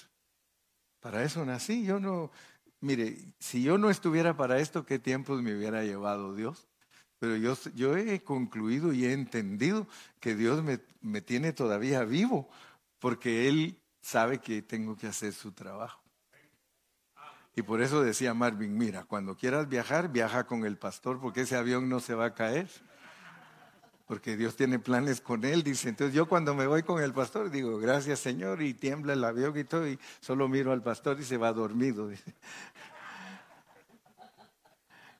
[1.00, 1.86] Para eso nací.
[1.86, 2.32] Yo no,
[2.82, 6.68] mire, si yo no estuviera para esto, ¿qué tiempos me hubiera llevado Dios?
[7.20, 9.88] Pero yo, yo he concluido y he entendido
[10.20, 12.48] que Dios me, me tiene todavía vivo,
[13.00, 16.02] porque Él sabe que tengo que hacer su trabajo.
[17.56, 21.56] Y por eso decía Marvin, mira, cuando quieras viajar, viaja con el pastor, porque ese
[21.56, 22.70] avión no se va a caer.
[24.08, 25.90] Porque Dios tiene planes con él, dice.
[25.90, 29.58] Entonces yo cuando me voy con el pastor digo, gracias Señor, y tiembla el avión
[29.58, 32.10] y todo, y solo miro al pastor y se va dormido.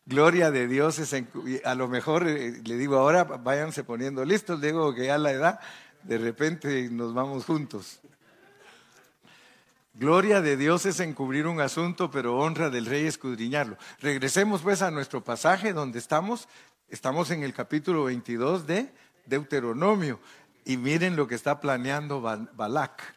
[0.06, 1.14] Gloria de Dios es
[1.66, 5.32] a lo mejor eh, le digo ahora váyanse poniendo listos, le digo que ya la
[5.32, 5.60] edad,
[6.04, 8.00] de repente nos vamos juntos.
[9.94, 13.78] Gloria de Dios es encubrir un asunto, pero honra del rey escudriñarlo.
[14.00, 16.48] Regresemos pues a nuestro pasaje donde estamos.
[16.90, 18.90] Estamos en el capítulo 22 de
[19.26, 20.20] Deuteronomio.
[20.64, 23.16] Y miren lo que está planeando Balak.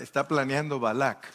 [0.00, 1.32] Está planeando Balak.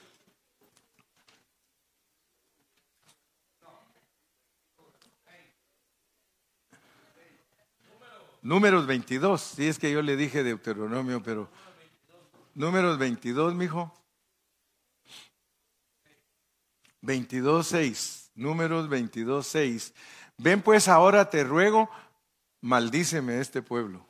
[8.41, 11.49] Números 22, sí es que yo le dije Deuteronomio, pero
[12.53, 13.91] números 22, mijo.
[17.01, 19.93] 22.6, números 22.6.
[20.37, 21.89] Ven pues ahora te ruego,
[22.61, 24.05] maldíceme este pueblo,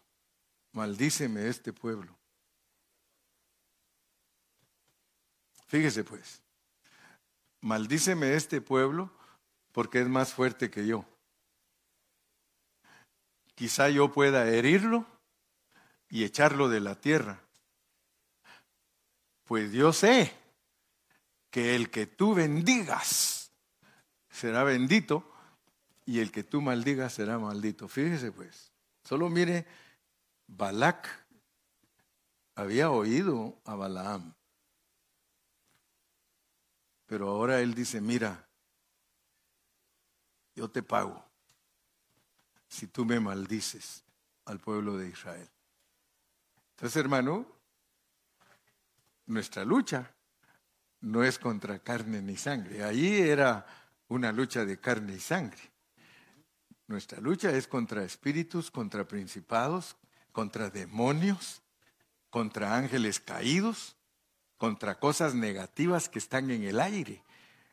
[0.71, 2.17] maldíceme este pueblo.
[5.67, 6.41] Fíjese pues,
[7.61, 9.11] maldíceme este pueblo
[9.71, 11.05] porque es más fuerte que yo.
[13.55, 15.05] Quizá yo pueda herirlo
[16.09, 17.41] y echarlo de la tierra.
[19.45, 20.34] Pues yo sé
[21.51, 23.51] que el que tú bendigas
[24.30, 25.34] será bendito
[26.05, 27.87] y el que tú maldigas será maldito.
[27.87, 28.71] Fíjese pues,
[29.03, 29.65] solo mire,
[30.47, 31.09] Balak
[32.55, 34.33] había oído a Balaam,
[37.05, 38.47] pero ahora él dice, mira,
[40.55, 41.23] yo te pago
[42.67, 44.03] si tú me maldices
[44.45, 45.49] al pueblo de Israel.
[46.71, 47.45] Entonces, hermano,
[49.27, 50.13] nuestra lucha
[51.01, 52.83] no es contra carne ni sangre.
[52.83, 53.65] Allí era
[54.07, 55.74] una lucha de carne y sangre.
[56.88, 59.95] Nuestra lucha es contra espíritus, contra principados,
[60.31, 61.61] contra demonios,
[62.29, 63.95] contra ángeles caídos,
[64.57, 67.23] contra cosas negativas que están en el aire.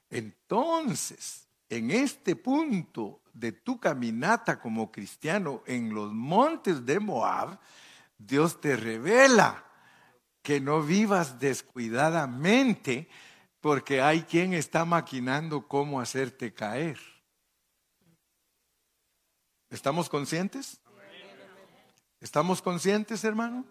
[0.08, 7.58] Entonces, en este punto de tu caminata como cristiano en los montes de Moab,
[8.18, 9.64] Dios te revela
[10.42, 13.08] que no vivas descuidadamente
[13.60, 16.98] porque hay quien está maquinando cómo hacerte caer.
[19.72, 20.78] ¿Estamos conscientes?
[22.20, 23.64] ¿Estamos conscientes, hermano?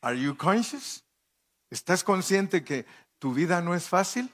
[0.00, 1.04] Are you conscious?
[1.70, 2.86] ¿Estás consciente que
[3.18, 4.32] tu vida no es fácil?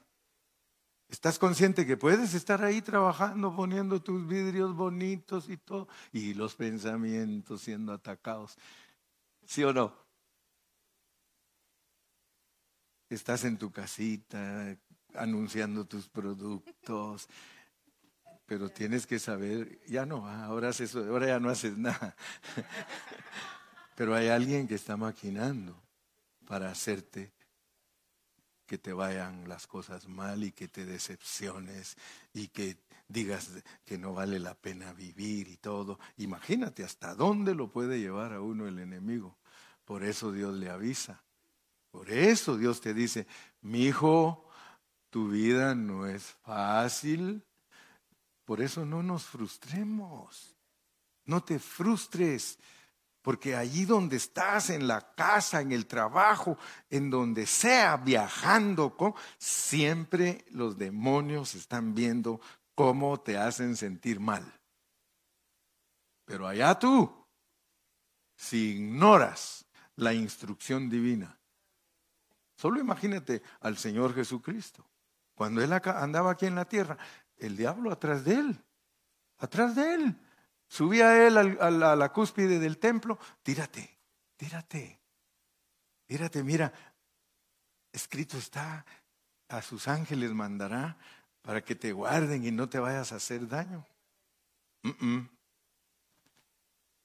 [1.08, 6.54] ¿Estás consciente que puedes estar ahí trabajando, poniendo tus vidrios bonitos y todo, y los
[6.54, 8.58] pensamientos siendo atacados?
[9.46, 10.06] ¿Sí o no?
[13.08, 14.76] estás en tu casita
[15.14, 17.26] anunciando tus productos,
[18.48, 20.70] pero tienes que saber, ya no, ah, ahora,
[21.06, 22.16] ahora ya no haces nada.
[23.94, 25.78] Pero hay alguien que está maquinando
[26.46, 27.30] para hacerte
[28.64, 31.98] que te vayan las cosas mal y que te decepciones
[32.32, 33.50] y que digas
[33.84, 35.98] que no vale la pena vivir y todo.
[36.16, 39.36] Imagínate hasta dónde lo puede llevar a uno el enemigo.
[39.84, 41.22] Por eso Dios le avisa.
[41.90, 43.26] Por eso Dios te dice,
[43.60, 44.48] mi hijo,
[45.10, 47.44] tu vida no es fácil.
[48.48, 50.56] Por eso no nos frustremos.
[51.26, 52.58] No te frustres.
[53.20, 56.56] Porque allí donde estás, en la casa, en el trabajo,
[56.88, 58.96] en donde sea, viajando,
[59.36, 62.40] siempre los demonios están viendo
[62.74, 64.50] cómo te hacen sentir mal.
[66.24, 67.12] Pero allá tú,
[68.34, 71.38] si ignoras la instrucción divina,
[72.56, 74.84] Solo imagínate al Señor Jesucristo.
[75.36, 76.98] Cuando Él andaba aquí en la tierra,
[77.38, 78.64] el diablo atrás de Él,
[79.38, 80.16] atrás de Él.
[80.68, 83.98] Subía Él a la cúspide del templo, tírate,
[84.36, 85.00] tírate,
[86.06, 86.72] tírate, mira,
[87.92, 88.84] escrito está,
[89.48, 90.98] a sus ángeles mandará
[91.40, 93.86] para que te guarden y no te vayas a hacer daño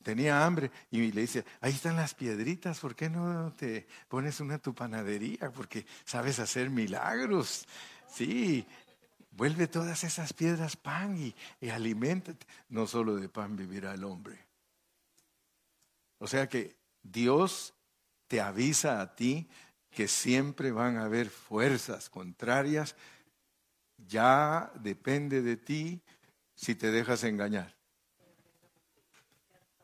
[0.04, 4.60] tenía hambre y le dice, ahí están las piedritas, ¿por qué no te pones una
[4.60, 5.50] tu panadería?
[5.52, 7.66] Porque sabes hacer milagros.
[8.08, 8.68] Sí,
[9.36, 12.46] vuelve todas esas piedras pan y, y alimentate.
[12.70, 14.40] No solo de pan vivirá el hombre.
[16.20, 17.74] O sea que Dios
[18.28, 19.48] te avisa a ti
[19.92, 22.96] que siempre van a haber fuerzas contrarias.
[23.98, 26.02] Ya depende de ti
[26.56, 27.76] si te dejas engañar.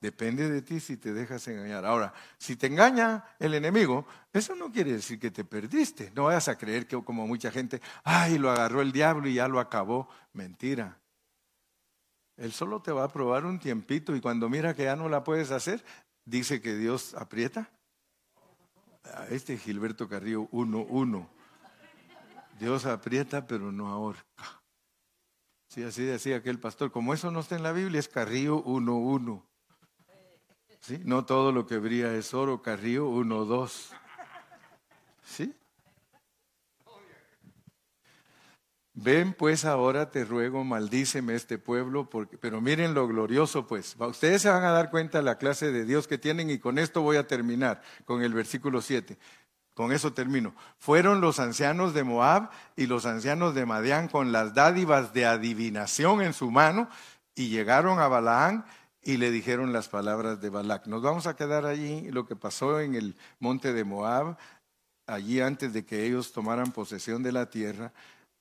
[0.02, 1.86] Depende de ti si te dejas engañar.
[1.86, 6.12] Ahora, si te engaña el enemigo, eso no quiere decir que te perdiste.
[6.16, 9.50] No vayas a creer que como mucha gente, ay, lo agarró el diablo y ya
[9.50, 10.08] lo acabó.
[10.32, 10.98] Mentira.
[12.38, 15.26] Él solo te va a probar un tiempito y cuando mira que ya no la
[15.26, 15.84] puedes hacer,
[16.24, 17.70] dice que Dios aprieta.
[19.30, 21.28] Este Gilberto Carrillo 1.1.
[22.58, 24.24] Dios aprieta pero no ahorca.
[25.68, 26.90] Sí, así decía aquel pastor.
[26.92, 29.49] Como eso no está en la Biblia, es Carrillo 1.1.
[30.80, 31.02] ¿Sí?
[31.04, 33.92] No todo lo que brilla es oro, Carrillo 1.2.
[35.24, 35.54] ¿Sí?
[39.02, 43.96] Ven pues ahora, te ruego, maldíceme este pueblo, porque, pero miren lo glorioso pues.
[43.98, 46.78] Ustedes se van a dar cuenta de la clase de Dios que tienen y con
[46.78, 49.18] esto voy a terminar, con el versículo 7.
[49.74, 50.54] Con eso termino.
[50.78, 56.22] Fueron los ancianos de Moab y los ancianos de Madián con las dádivas de adivinación
[56.22, 56.90] en su mano
[57.36, 58.66] y llegaron a Balaán
[59.02, 60.88] y le dijeron las palabras de Balac.
[60.88, 64.38] Nos vamos a quedar allí, lo que pasó en el monte de Moab,
[65.06, 67.94] allí antes de que ellos tomaran posesión de la tierra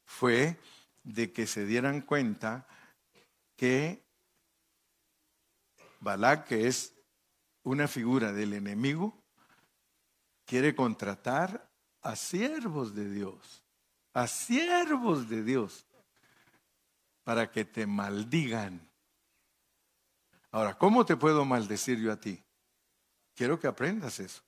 [0.05, 0.59] fue
[1.05, 2.67] de que se dieran cuenta
[3.57, 4.03] que
[6.01, 6.95] Balak, que es
[7.63, 9.15] una figura del enemigo,
[10.45, 11.69] quiere contratar
[12.03, 13.63] a siervos de Dios,
[14.15, 15.87] a siervos de Dios,
[17.25, 18.88] para que te maldigan.
[20.51, 22.43] Ahora, ¿cómo te puedo maldecir yo a ti?
[23.35, 24.43] Quiero que aprendas eso,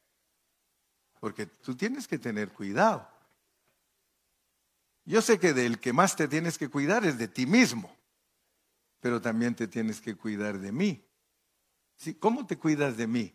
[1.20, 3.08] porque tú tienes que tener cuidado.
[5.04, 7.94] Yo sé que del que más te tienes que cuidar es de ti mismo,
[9.00, 11.04] pero también te tienes que cuidar de mí.
[12.18, 13.34] ¿Cómo te cuidas de mí?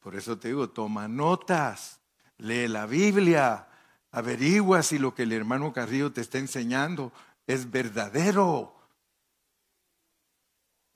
[0.00, 2.00] Por eso te digo, toma notas,
[2.38, 3.68] lee la Biblia,
[4.10, 7.12] averigua si lo que el hermano Carrillo te está enseñando
[7.46, 8.79] es verdadero.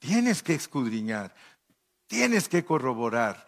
[0.04, 1.34] Tienes que escudriñar,
[2.06, 3.46] tienes que corroborar.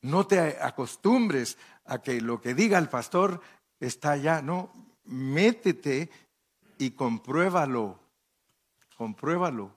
[0.00, 3.42] No te acostumbres a que lo que diga el pastor
[3.78, 4.72] está allá, no,
[5.04, 6.10] métete
[6.78, 8.00] y compruébalo,
[8.96, 9.76] compruébalo,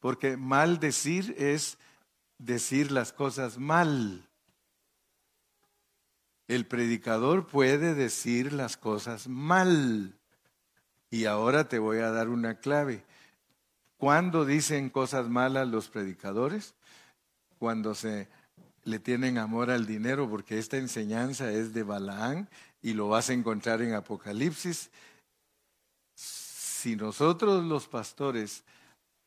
[0.00, 1.76] porque mal decir es
[2.38, 4.26] decir las cosas mal.
[6.48, 10.18] El predicador puede decir las cosas mal.
[11.10, 13.04] Y ahora te voy a dar una clave.
[14.02, 16.74] ¿Cuándo dicen cosas malas los predicadores?
[17.60, 18.26] Cuando se
[18.82, 22.48] le tienen amor al dinero, porque esta enseñanza es de Balaán
[22.82, 24.90] y lo vas a encontrar en Apocalipsis.
[26.16, 28.64] Si nosotros los pastores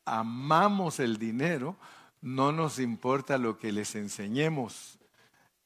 [0.03, 1.77] amamos el dinero,
[2.19, 4.99] no nos importa lo que les enseñemos.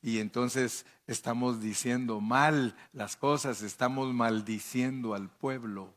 [0.04, 5.96] Y entonces estamos diciendo mal las cosas, estamos maldiciendo al pueblo.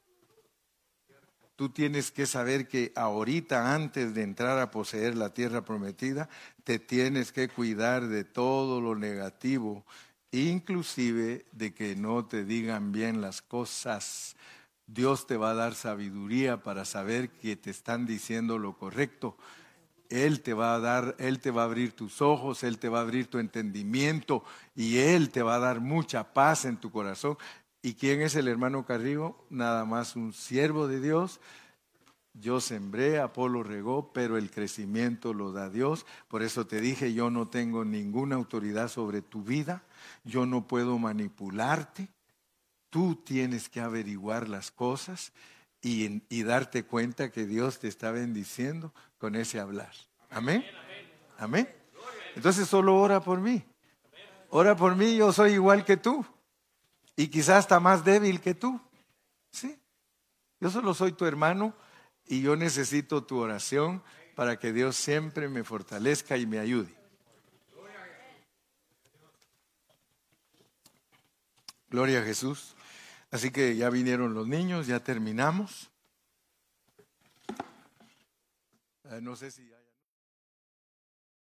[1.57, 6.28] Tú tienes que saber que ahorita, antes de entrar a poseer la tierra prometida,
[6.64, 9.84] te tienes que cuidar de todo lo negativo
[10.32, 14.34] inclusive de que no te digan bien las cosas.
[14.86, 19.36] Dios te va a dar sabiduría para saber que te están diciendo lo correcto.
[20.09, 22.98] Él te va a dar, Él te va a abrir tus ojos, Él te va
[22.98, 24.44] a abrir tu entendimiento
[24.74, 27.38] y Él te va a dar mucha paz en tu corazón.
[27.83, 29.37] ¿Y quién es el hermano Carrillo?
[29.51, 31.41] Nada más un siervo de Dios.
[32.35, 36.07] Yo sembré, Apolo regó, pero el crecimiento lo da Dios.
[36.28, 39.83] Por eso te dije, yo no tengo ninguna autoridad sobre tu vida
[40.24, 42.09] yo no puedo manipularte,
[42.91, 45.33] tú tienes que averiguar las cosas
[45.80, 49.91] y, y, darte cuenta que Dios te está bendiciendo con ese hablar.
[50.30, 50.64] Amén.
[51.39, 51.68] Amén.
[52.37, 53.64] Entonces solo ora por mí.
[54.51, 56.24] Ora por mí, yo soy igual que tú.
[57.16, 58.80] Y quizás hasta más débil que tú.
[59.50, 59.78] Sí.
[60.60, 61.74] Yo solo soy tu hermano
[62.26, 64.02] y yo necesito tu oración
[64.34, 66.94] para que Dios siempre me fortalezca y me ayude.
[71.88, 72.74] Gloria a Jesús.
[73.30, 75.90] Así que ya vinieron los niños, ya terminamos.
[79.10, 79.70] Eh, no sé si